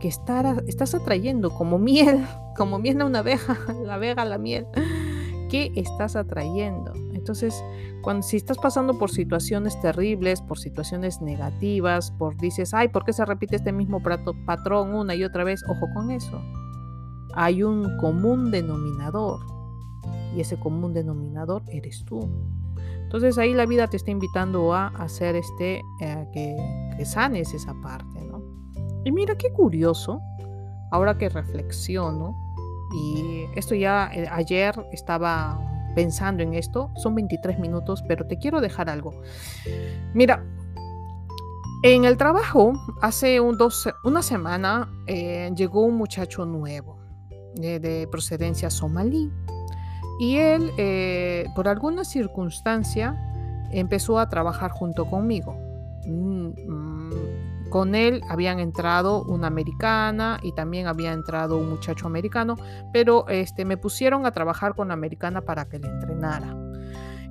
que 0.00 0.08
estás 0.08 0.94
atrayendo 0.94 1.50
como 1.50 1.78
miel, 1.78 2.24
como 2.56 2.78
miel 2.78 3.00
a 3.00 3.06
una 3.06 3.20
abeja, 3.20 3.56
la 3.84 3.94
abeja, 3.94 4.24
la 4.24 4.38
miel? 4.38 4.66
¿Qué 5.50 5.72
estás 5.76 6.14
atrayendo? 6.14 6.92
Entonces, 7.14 7.64
cuando 8.02 8.22
si 8.22 8.36
estás 8.36 8.58
pasando 8.58 8.98
por 8.98 9.10
situaciones 9.10 9.80
terribles, 9.80 10.42
por 10.42 10.58
situaciones 10.58 11.20
negativas, 11.20 12.10
por 12.12 12.36
dices, 12.36 12.74
ay, 12.74 12.88
¿por 12.88 13.04
qué 13.04 13.12
se 13.12 13.24
repite 13.24 13.56
este 13.56 13.72
mismo 13.72 14.02
patrón 14.46 14.94
una 14.94 15.14
y 15.14 15.24
otra 15.24 15.44
vez? 15.44 15.62
Ojo 15.68 15.86
con 15.94 16.10
eso. 16.10 16.40
Hay 17.34 17.62
un 17.62 17.96
común 17.98 18.50
denominador 18.50 19.57
y 20.34 20.40
ese 20.40 20.58
común 20.58 20.92
denominador 20.92 21.62
eres 21.68 22.04
tú. 22.04 22.28
Entonces 23.08 23.38
ahí 23.38 23.54
la 23.54 23.64
vida 23.64 23.86
te 23.86 23.96
está 23.96 24.10
invitando 24.10 24.74
a 24.74 24.88
hacer 24.88 25.34
este, 25.34 25.82
eh, 26.00 26.28
que, 26.32 27.04
sanes 27.06 27.54
esa 27.54 27.72
parte, 27.80 28.20
¿no? 28.20 28.42
Y 29.04 29.12
mira 29.12 29.34
qué 29.36 29.50
curioso, 29.50 30.20
ahora 30.90 31.16
que 31.16 31.30
reflexiono, 31.30 32.36
y 32.92 33.46
esto 33.54 33.74
ya 33.74 34.10
eh, 34.12 34.28
ayer 34.30 34.74
estaba 34.92 35.58
pensando 35.94 36.42
en 36.42 36.52
esto, 36.52 36.90
son 36.96 37.14
23 37.14 37.58
minutos, 37.58 38.04
pero 38.06 38.26
te 38.26 38.36
quiero 38.36 38.60
dejar 38.60 38.90
algo. 38.90 39.14
Mira, 40.12 40.44
en 41.82 42.04
el 42.04 42.18
trabajo, 42.18 42.74
hace 43.00 43.40
un 43.40 43.56
dos, 43.56 43.88
una 44.04 44.20
semana, 44.20 44.92
eh, 45.06 45.50
llegó 45.56 45.80
un 45.80 45.94
muchacho 45.94 46.44
nuevo 46.44 46.98
de 47.54 48.06
procedencia 48.10 48.70
somalí 48.70 49.32
y 50.18 50.36
él, 50.36 50.70
eh, 50.78 51.46
por 51.54 51.68
alguna 51.68 52.04
circunstancia, 52.04 53.16
empezó 53.70 54.18
a 54.18 54.28
trabajar 54.28 54.70
junto 54.70 55.06
conmigo. 55.06 55.56
Mm, 56.06 56.48
mm, 56.66 57.68
con 57.70 57.94
él 57.94 58.22
habían 58.28 58.60
entrado 58.60 59.22
una 59.24 59.46
americana 59.46 60.38
y 60.42 60.52
también 60.52 60.86
había 60.86 61.12
entrado 61.12 61.58
un 61.58 61.68
muchacho 61.68 62.06
americano, 62.06 62.56
pero 62.92 63.28
este, 63.28 63.64
me 63.64 63.76
pusieron 63.76 64.24
a 64.24 64.32
trabajar 64.32 64.74
con 64.74 64.88
la 64.88 64.94
americana 64.94 65.42
para 65.42 65.66
que 65.66 65.78
le 65.78 65.88
entrenara. 65.88 66.56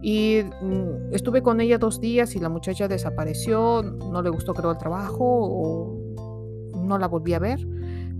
Y 0.02 0.43
mm, 0.62 1.13
estuve 1.13 1.41
con 1.41 1.60
ella 1.60 1.78
dos 1.78 2.00
días 2.00 2.36
y 2.36 2.39
la 2.39 2.50
muchacha 2.50 2.88
desapareció, 2.88 3.82
no 3.82 4.21
le 4.21 4.30
gustó 4.30 4.54
creo 4.54 4.71
el 4.71 4.78
trabajo 4.78 5.26
o 5.26 5.97
no 6.76 6.97
la 6.97 7.08
volví 7.08 7.34
a 7.34 7.39
ver. 7.39 7.67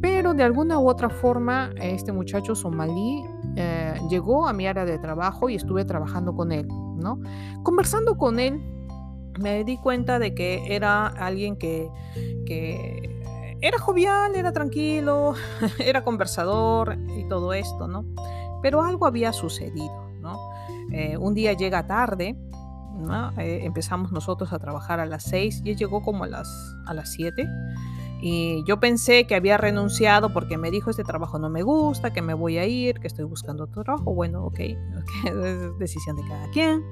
Pero 0.02 0.34
de 0.34 0.44
alguna 0.44 0.80
u 0.80 0.90
otra 0.90 1.10
forma, 1.10 1.72
este 1.82 2.12
muchacho 2.12 2.56
somalí 2.56 3.24
eh, 3.60 4.00
llegó 4.08 4.48
a 4.48 4.54
mi 4.54 4.68
área 4.68 4.86
de 4.86 5.00
trabajo 5.00 5.50
y 5.50 5.56
estuve 5.56 5.84
trabajando 5.84 6.36
con 6.36 6.52
él, 6.52 6.68
¿no? 6.68 7.20
Conversando 7.64 8.16
con 8.16 8.40
él, 8.40 8.62
me 9.40 9.64
di 9.64 9.78
cuenta 9.78 10.20
de 10.20 10.36
que 10.36 10.76
era 10.76 11.08
alguien 11.08 11.58
que, 11.58 11.90
que 12.46 13.20
era 13.62 13.80
jovial, 13.80 14.36
era 14.36 14.52
tranquilo, 14.52 15.34
era 15.80 16.04
conversador 16.04 16.98
y 17.18 17.28
todo 17.28 17.54
esto, 17.54 17.88
¿no? 17.88 18.06
Pero 18.62 18.84
algo 18.84 19.08
había 19.08 19.34
sucedido, 19.34 20.08
¿no? 20.22 20.38
Eh, 20.92 21.18
un 21.18 21.34
día 21.34 21.54
llega 21.54 21.88
tarde, 21.88 22.38
¿no? 22.94 23.32
Eh, 23.40 23.62
empezamos 23.64 24.12
nosotros 24.12 24.54
a 24.54 24.60
trabajar 24.60 25.00
a 25.00 25.08
las 25.08 25.24
6 25.24 25.64
y 25.66 25.72
él 25.72 25.78
llegó 25.78 26.04
como 26.04 26.26
a 26.26 26.28
las, 26.28 26.48
a 26.86 26.94
las 26.94 27.12
7. 27.12 27.48
Y 28.22 28.64
yo 28.64 28.80
pensé 28.80 29.28
que 29.28 29.36
había 29.36 29.58
renunciado 29.58 30.34
porque 30.34 30.58
me 30.58 30.72
dijo 30.72 30.90
este 30.90 31.04
trabajo 31.04 31.38
no 31.38 31.50
me 31.50 31.62
gusta, 31.62 32.14
que 32.14 32.22
me 32.22 32.34
voy 32.34 32.58
a 32.58 32.66
ir, 32.66 33.00
que 33.00 33.08
estoy 33.08 33.26
buscando 33.26 33.66
otro 33.66 33.84
trabajo. 33.84 34.14
Bueno, 34.14 34.46
ok, 34.46 34.54
okay 34.60 34.74
es 35.26 35.78
decisión 35.78 36.16
de 36.16 36.24
cada 36.28 36.50
quien. 36.50 36.84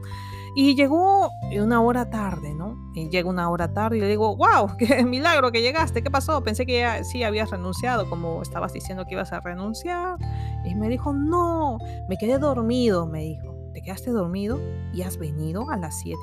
Y 0.57 0.75
llegó 0.75 1.29
una 1.59 1.81
hora 1.81 2.09
tarde, 2.09 2.53
¿no? 2.53 2.77
Y 2.93 3.09
llega 3.09 3.29
una 3.29 3.49
hora 3.49 3.73
tarde 3.73 3.97
y 3.97 4.01
le 4.01 4.07
digo, 4.07 4.38
wow, 4.38 4.69
qué 4.79 5.03
milagro 5.03 5.51
que 5.51 5.61
llegaste, 5.61 6.01
¿qué 6.01 6.09
pasó? 6.09 6.43
Pensé 6.43 6.65
que 6.65 6.79
ya 6.79 7.03
sí 7.03 7.23
habías 7.23 7.51
renunciado, 7.51 8.09
como 8.09 8.41
estabas 8.41 8.71
diciendo 8.71 9.05
que 9.05 9.15
ibas 9.15 9.33
a 9.33 9.41
renunciar. 9.41 10.17
Y 10.63 10.75
me 10.75 10.88
dijo, 10.88 11.13
no, 11.13 11.77
me 12.07 12.17
quedé 12.17 12.38
dormido, 12.38 13.05
me 13.05 13.21
dijo 13.21 13.54
te 13.75 13.81
quedaste 13.81 14.09
dormido 14.09 14.57
y 14.93 15.01
has 15.01 15.17
venido 15.17 15.69
a 15.69 15.75
las 15.75 15.99
7. 15.99 16.17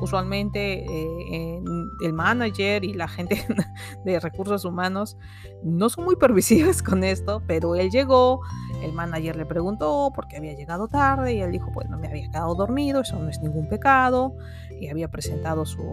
Usualmente 0.00 0.84
eh, 0.84 1.62
el 2.02 2.12
manager 2.14 2.82
y 2.82 2.94
la 2.94 3.06
gente 3.06 3.46
de 4.04 4.18
recursos 4.18 4.64
humanos 4.64 5.18
no 5.62 5.90
son 5.90 6.06
muy 6.06 6.16
permisivos 6.16 6.82
con 6.82 7.04
esto, 7.04 7.42
pero 7.46 7.74
él 7.76 7.90
llegó, 7.90 8.40
el 8.82 8.94
manager 8.94 9.36
le 9.36 9.44
preguntó 9.44 10.12
por 10.14 10.26
qué 10.28 10.38
había 10.38 10.54
llegado 10.54 10.88
tarde 10.88 11.34
y 11.34 11.42
él 11.42 11.52
dijo, 11.52 11.70
pues 11.74 11.90
no 11.90 11.98
me 11.98 12.08
había 12.08 12.26
quedado 12.30 12.54
dormido, 12.54 13.02
eso 13.02 13.18
no 13.18 13.28
es 13.28 13.38
ningún 13.40 13.68
pecado, 13.68 14.34
y 14.80 14.88
había 14.88 15.10
presentado 15.10 15.66
su, 15.66 15.84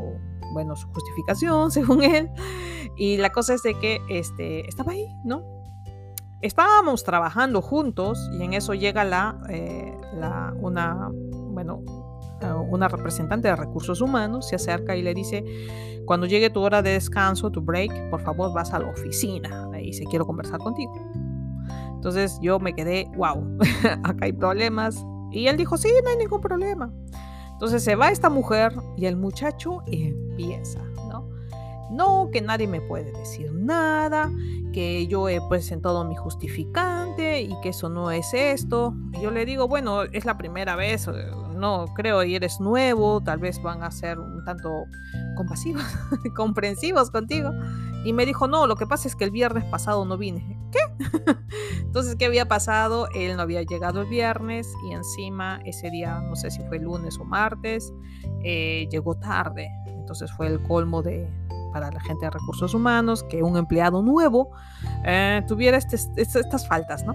bueno, 0.53 0.77
su 0.77 0.87
justificación 0.87 1.71
según 1.73 2.03
él. 2.03 2.29
Y 2.95 3.17
la 3.17 3.31
cosa 3.31 3.53
es 3.53 3.63
de 3.63 3.73
que 3.73 3.99
este, 4.09 4.65
estaba 4.67 4.93
ahí, 4.93 5.07
¿no? 5.25 5.60
Estábamos 6.41 7.03
trabajando 7.03 7.61
juntos 7.61 8.29
y 8.33 8.43
en 8.43 8.53
eso 8.53 8.73
llega 8.73 9.03
la, 9.03 9.39
eh, 9.49 9.95
una, 10.59 11.09
bueno, 11.11 11.83
eh, 12.41 12.51
una 12.69 12.87
representante 12.87 13.47
de 13.47 13.55
recursos 13.55 14.01
humanos, 14.01 14.47
se 14.49 14.55
acerca 14.55 14.95
y 14.95 15.01
le 15.01 15.13
dice, 15.13 15.43
cuando 16.05 16.25
llegue 16.25 16.49
tu 16.49 16.61
hora 16.61 16.81
de 16.81 16.91
descanso, 16.91 17.51
tu 17.51 17.61
break, 17.61 18.09
por 18.09 18.21
favor 18.21 18.53
vas 18.53 18.73
a 18.73 18.79
la 18.79 18.87
oficina, 18.87 19.69
y 19.79 19.93
se 19.93 20.03
quiero 20.05 20.25
conversar 20.25 20.59
contigo. 20.59 20.93
Entonces 21.93 22.39
yo 22.41 22.59
me 22.59 22.73
quedé, 22.73 23.07
wow, 23.15 23.57
acá 24.03 24.25
hay 24.25 24.33
problemas. 24.33 25.05
Y 25.31 25.47
él 25.47 25.55
dijo, 25.55 25.77
sí, 25.77 25.89
no 26.03 26.09
hay 26.09 26.17
ningún 26.17 26.41
problema. 26.41 26.91
Entonces 27.53 27.83
se 27.83 27.95
va 27.95 28.09
esta 28.09 28.29
mujer 28.29 28.73
y 28.97 29.05
el 29.05 29.17
muchacho 29.17 29.83
empieza 29.85 30.81
no, 31.91 32.29
que 32.31 32.41
nadie 32.41 32.67
me 32.67 32.81
puede 32.81 33.11
decir 33.11 33.51
nada, 33.53 34.31
que 34.73 35.07
yo 35.07 35.27
he 35.29 35.39
presentado 35.49 36.03
mi 36.05 36.15
justificante 36.15 37.41
y 37.41 37.53
que 37.61 37.69
eso 37.69 37.89
no 37.89 38.11
es 38.11 38.33
esto. 38.33 38.95
yo 39.21 39.31
le 39.31 39.45
digo, 39.45 39.67
bueno, 39.67 40.03
es 40.03 40.25
la 40.25 40.37
primera 40.37 40.75
vez, 40.75 41.07
eh, 41.07 41.31
no 41.55 41.85
creo, 41.93 42.23
y 42.23 42.35
eres 42.35 42.59
nuevo, 42.59 43.21
tal 43.21 43.39
vez 43.39 43.61
van 43.61 43.83
a 43.83 43.91
ser 43.91 44.19
un 44.19 44.43
tanto 44.45 44.85
compasivos, 45.35 45.83
comprensivos 46.35 47.11
contigo. 47.11 47.51
Y 48.03 48.13
me 48.13 48.25
dijo, 48.25 48.47
no, 48.47 48.65
lo 48.65 48.75
que 48.75 48.87
pasa 48.87 49.07
es 49.07 49.15
que 49.15 49.25
el 49.25 49.31
viernes 49.31 49.65
pasado 49.65 50.05
no 50.05 50.17
vine. 50.17 50.57
¿Qué? 50.71 50.79
Entonces, 51.81 52.15
¿qué 52.15 52.25
había 52.25 52.47
pasado? 52.47 53.07
Él 53.13 53.35
no 53.35 53.43
había 53.43 53.61
llegado 53.61 54.01
el 54.01 54.07
viernes 54.07 54.73
y 54.87 54.93
encima 54.93 55.59
ese 55.65 55.91
día, 55.91 56.19
no 56.21 56.35
sé 56.35 56.49
si 56.49 56.63
fue 56.63 56.79
lunes 56.79 57.19
o 57.19 57.25
martes, 57.25 57.93
eh, 58.43 58.87
llegó 58.89 59.15
tarde. 59.15 59.69
Entonces 59.85 60.31
fue 60.31 60.47
el 60.47 60.61
colmo 60.63 61.03
de, 61.03 61.29
para 61.71 61.91
la 61.91 61.99
gente 61.99 62.25
de 62.25 62.31
recursos 62.31 62.73
humanos 62.73 63.23
que 63.23 63.43
un 63.43 63.57
empleado 63.57 64.01
nuevo 64.01 64.51
eh, 65.05 65.41
tuviera 65.47 65.77
este, 65.77 65.97
estas 66.15 66.67
faltas, 66.67 67.03
¿no? 67.05 67.13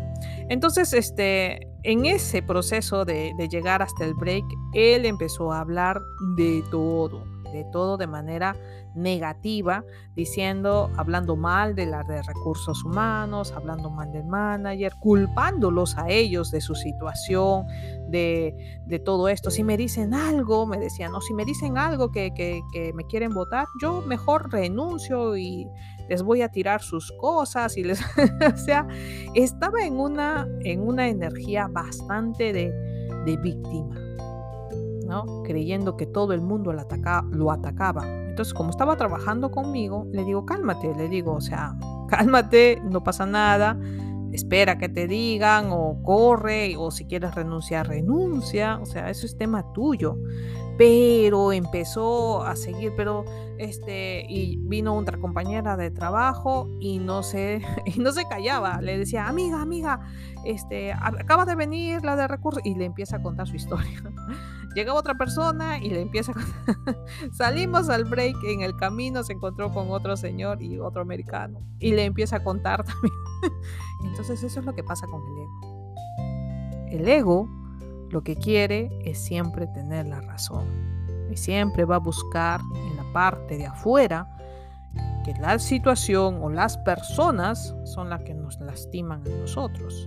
Entonces, 0.48 0.92
este, 0.92 1.68
en 1.82 2.06
ese 2.06 2.42
proceso 2.42 3.04
de, 3.04 3.32
de 3.36 3.48
llegar 3.48 3.82
hasta 3.82 4.04
el 4.04 4.14
break, 4.14 4.44
él 4.74 5.06
empezó 5.06 5.52
a 5.52 5.60
hablar 5.60 6.00
de 6.36 6.64
todo, 6.70 7.22
de 7.52 7.64
todo 7.64 7.96
de 7.96 8.06
manera 8.06 8.56
negativa, 8.96 9.84
diciendo, 10.14 10.90
hablando 10.96 11.36
mal 11.36 11.74
de 11.74 11.86
la 11.86 12.02
de 12.02 12.22
recursos 12.22 12.82
humanos, 12.82 13.52
hablando 13.52 13.90
mal 13.90 14.10
del 14.10 14.24
manager, 14.24 14.94
culpándolos 15.00 15.96
a 15.98 16.08
ellos 16.08 16.50
de 16.50 16.60
su 16.60 16.74
situación, 16.74 17.66
de, 18.08 18.80
de 18.86 18.98
todo 18.98 19.28
esto. 19.28 19.50
Si 19.50 19.62
me 19.62 19.76
dicen 19.76 20.14
algo, 20.14 20.66
me 20.66 20.78
decían, 20.78 21.12
no, 21.12 21.20
si 21.20 21.34
me 21.34 21.44
dicen 21.44 21.76
algo 21.76 22.10
que, 22.10 22.32
que, 22.34 22.62
que, 22.72 22.92
me 22.94 23.04
quieren 23.04 23.32
votar, 23.32 23.66
yo 23.80 24.02
mejor 24.02 24.50
renuncio 24.50 25.36
y 25.36 25.68
les 26.08 26.22
voy 26.22 26.42
a 26.42 26.48
tirar 26.48 26.80
sus 26.80 27.12
cosas 27.20 27.76
y 27.76 27.84
les, 27.84 28.00
o 28.54 28.56
sea, 28.56 28.88
estaba 29.34 29.84
en 29.84 29.98
una, 29.98 30.48
en 30.60 30.80
una 30.80 31.08
energía 31.08 31.68
bastante 31.68 32.52
de, 32.52 32.72
de 33.26 33.36
víctima. 33.36 34.05
¿No? 35.06 35.42
creyendo 35.44 35.96
que 35.96 36.06
todo 36.06 36.32
el 36.32 36.40
mundo 36.40 36.72
lo, 36.72 36.82
lo 37.30 37.50
atacaba. 37.50 38.06
Entonces, 38.28 38.52
como 38.52 38.70
estaba 38.70 38.96
trabajando 38.96 39.50
conmigo, 39.50 40.06
le 40.12 40.24
digo, 40.24 40.44
cálmate, 40.44 40.94
le 40.94 41.08
digo, 41.08 41.32
o 41.34 41.40
sea, 41.40 41.74
cálmate, 42.08 42.82
no 42.84 43.02
pasa 43.02 43.26
nada, 43.26 43.78
espera 44.32 44.78
que 44.78 44.88
te 44.88 45.06
digan 45.06 45.68
o 45.70 46.02
corre 46.02 46.76
o 46.76 46.90
si 46.90 47.06
quieres 47.06 47.34
renunciar, 47.34 47.88
renuncia, 47.88 48.78
o 48.80 48.86
sea, 48.86 49.10
eso 49.10 49.26
es 49.26 49.36
tema 49.36 49.72
tuyo. 49.72 50.16
Pero 50.78 51.52
empezó 51.52 52.42
a 52.42 52.54
seguir, 52.54 52.92
pero 52.94 53.24
este, 53.56 54.26
y 54.28 54.58
vino 54.58 54.94
otra 54.94 55.18
compañera 55.18 55.76
de 55.76 55.90
trabajo 55.90 56.68
y 56.80 56.98
no 56.98 57.22
se, 57.22 57.62
y 57.86 57.98
no 57.98 58.12
se 58.12 58.26
callaba, 58.26 58.80
le 58.82 58.98
decía, 58.98 59.26
amiga, 59.26 59.62
amiga, 59.62 60.00
este, 60.44 60.92
acaba 60.92 61.46
de 61.46 61.54
venir 61.54 62.04
la 62.04 62.16
de 62.16 62.28
recursos 62.28 62.62
y 62.64 62.74
le 62.74 62.84
empieza 62.84 63.16
a 63.16 63.22
contar 63.22 63.48
su 63.48 63.56
historia. 63.56 64.02
Llega 64.76 64.92
otra 64.92 65.14
persona 65.14 65.78
y 65.78 65.88
le 65.88 66.02
empieza 66.02 66.32
a... 66.32 66.94
Salimos 67.32 67.88
al 67.88 68.04
break, 68.04 68.36
en 68.44 68.60
el 68.60 68.76
camino 68.76 69.24
se 69.24 69.32
encontró 69.32 69.72
con 69.72 69.90
otro 69.90 70.18
señor 70.18 70.60
y 70.60 70.78
otro 70.78 71.00
americano 71.00 71.62
y 71.78 71.92
le 71.92 72.04
empieza 72.04 72.36
a 72.36 72.44
contar 72.44 72.84
también. 72.84 73.14
Entonces 74.04 74.42
eso 74.42 74.60
es 74.60 74.66
lo 74.66 74.74
que 74.74 74.84
pasa 74.84 75.06
con 75.06 75.22
el 75.22 75.38
ego. 75.38 76.88
El 76.90 77.08
ego 77.08 77.48
lo 78.10 78.22
que 78.22 78.36
quiere 78.36 78.90
es 79.02 79.18
siempre 79.18 79.66
tener 79.68 80.08
la 80.08 80.20
razón 80.20 80.66
y 81.30 81.38
siempre 81.38 81.86
va 81.86 81.96
a 81.96 82.00
buscar 82.00 82.60
en 82.74 82.96
la 82.98 83.12
parte 83.14 83.56
de 83.56 83.64
afuera 83.64 84.30
que 85.24 85.32
la 85.40 85.58
situación 85.58 86.42
o 86.42 86.50
las 86.50 86.76
personas 86.76 87.74
son 87.84 88.10
las 88.10 88.22
que 88.24 88.34
nos 88.34 88.60
lastiman 88.60 89.22
a 89.26 89.30
nosotros 89.40 90.06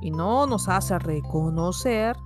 y 0.00 0.10
no 0.10 0.46
nos 0.46 0.70
hace 0.70 0.98
reconocer 0.98 2.16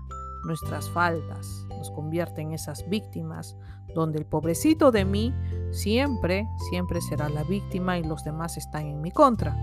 nuestras 0.45 0.89
faltas 0.91 1.64
convierte 1.91 2.43
en 2.43 2.53
esas 2.53 2.89
víctimas, 2.89 3.57
donde 3.95 4.19
el 4.19 4.27
pobrecito 4.27 4.91
de 4.91 5.05
mí 5.05 5.35
siempre, 5.71 6.47
siempre 6.71 7.01
será 7.01 7.29
la 7.29 7.45
víctima 7.45 7.99
y 7.99 8.05
los 8.05 8.25
demás 8.25 8.57
están 8.57 8.87
en 8.87 9.01
mi 9.01 9.11
contra, 9.11 9.57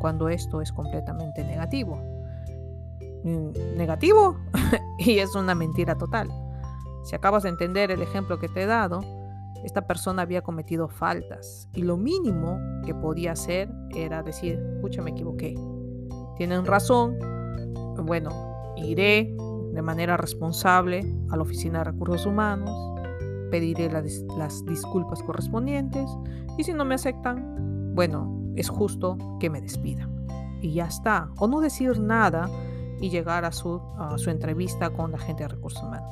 cuando 0.00 0.28
esto 0.28 0.60
es 0.60 0.72
completamente 0.72 1.44
negativo. 1.44 2.00
Negativo 3.24 4.36
y 4.98 5.18
es 5.18 5.34
una 5.34 5.54
mentira 5.54 5.96
total. 5.96 6.28
Si 7.04 7.14
acabas 7.14 7.42
de 7.42 7.50
entender 7.50 7.90
el 7.90 8.02
ejemplo 8.02 8.38
que 8.38 8.48
te 8.48 8.62
he 8.62 8.66
dado, 8.66 9.00
esta 9.64 9.86
persona 9.86 10.22
había 10.22 10.42
cometido 10.42 10.88
faltas 10.88 11.68
y 11.74 11.82
lo 11.82 11.96
mínimo 11.96 12.58
que 12.86 12.94
podía 12.94 13.32
hacer 13.32 13.70
era 13.94 14.22
decir, 14.22 14.58
pucha, 14.80 15.02
me 15.02 15.10
equivoqué. 15.10 15.54
Tienen 16.36 16.64
razón, 16.64 17.18
bueno, 18.04 18.30
iré 18.76 19.34
de 19.72 19.82
manera 19.82 20.16
responsable 20.16 21.04
a 21.30 21.36
la 21.36 21.42
Oficina 21.42 21.78
de 21.78 21.84
Recursos 21.84 22.26
Humanos, 22.26 22.70
pediré 23.50 23.90
las 23.90 24.64
disculpas 24.64 25.22
correspondientes 25.22 26.08
y 26.56 26.64
si 26.64 26.72
no 26.72 26.84
me 26.84 26.94
aceptan, 26.94 27.94
bueno, 27.94 28.40
es 28.56 28.68
justo 28.68 29.16
que 29.38 29.50
me 29.50 29.60
despidan. 29.60 30.26
Y 30.60 30.74
ya 30.74 30.86
está. 30.86 31.30
O 31.38 31.48
no 31.48 31.60
decir 31.60 31.98
nada 31.98 32.50
y 33.00 33.10
llegar 33.10 33.44
a 33.44 33.52
su, 33.52 33.80
a 33.98 34.16
su 34.18 34.30
entrevista 34.30 34.90
con 34.90 35.12
la 35.12 35.18
gente 35.18 35.44
de 35.44 35.48
recursos 35.48 35.82
humanos. 35.82 36.08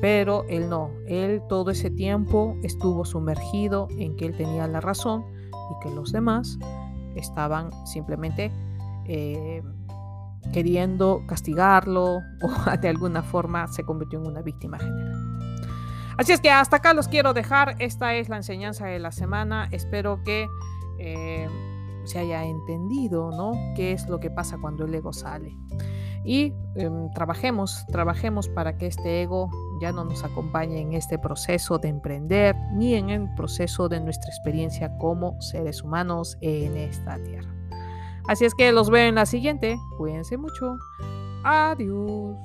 Pero 0.00 0.44
él 0.48 0.68
no, 0.68 0.90
él 1.06 1.42
todo 1.48 1.70
ese 1.70 1.90
tiempo 1.90 2.56
estuvo 2.62 3.04
sumergido 3.04 3.88
en 3.98 4.16
que 4.16 4.26
él 4.26 4.36
tenía 4.36 4.66
la 4.66 4.80
razón 4.80 5.24
y 5.52 5.82
que 5.82 5.94
los 5.94 6.12
demás 6.12 6.58
estaban 7.14 7.70
simplemente 7.86 8.50
eh, 9.06 9.62
queriendo 10.52 11.22
castigarlo 11.26 12.20
o 12.42 12.70
de 12.80 12.88
alguna 12.88 13.22
forma 13.22 13.66
se 13.68 13.84
convirtió 13.84 14.20
en 14.20 14.26
una 14.26 14.42
víctima 14.42 14.78
general. 14.78 15.34
Así 16.16 16.32
es 16.32 16.40
que 16.40 16.50
hasta 16.50 16.76
acá 16.76 16.94
los 16.94 17.08
quiero 17.08 17.32
dejar. 17.32 17.74
Esta 17.80 18.14
es 18.14 18.28
la 18.28 18.36
enseñanza 18.36 18.86
de 18.86 19.00
la 19.00 19.10
semana. 19.10 19.68
Espero 19.72 20.22
que 20.22 20.46
eh, 20.98 21.48
se 22.04 22.18
haya 22.20 22.44
entendido, 22.44 23.30
¿no? 23.30 23.52
¿Qué 23.74 23.92
es 23.92 24.08
lo 24.08 24.20
que 24.20 24.30
pasa 24.30 24.58
cuando 24.60 24.84
el 24.84 24.94
ego 24.94 25.12
sale? 25.12 25.56
Y 26.24 26.54
em, 26.76 27.10
trabajemos, 27.12 27.84
trabajemos 27.88 28.48
para 28.48 28.78
que 28.78 28.86
este 28.86 29.22
ego 29.22 29.50
ya 29.80 29.92
no 29.92 30.04
nos 30.04 30.24
acompañe 30.24 30.80
en 30.80 30.94
este 30.94 31.18
proceso 31.18 31.78
de 31.78 31.88
emprender 31.88 32.56
ni 32.72 32.94
en 32.94 33.10
el 33.10 33.34
proceso 33.34 33.88
de 33.88 34.00
nuestra 34.00 34.30
experiencia 34.30 34.96
como 34.98 35.40
seres 35.42 35.82
humanos 35.82 36.38
en 36.40 36.76
esta 36.76 37.18
tierra. 37.22 37.53
Así 38.26 38.44
es 38.44 38.54
que 38.54 38.72
los 38.72 38.90
veo 38.90 39.08
en 39.08 39.16
la 39.16 39.26
siguiente. 39.26 39.78
Cuídense 39.98 40.36
mucho. 40.36 40.78
Adiós. 41.44 42.36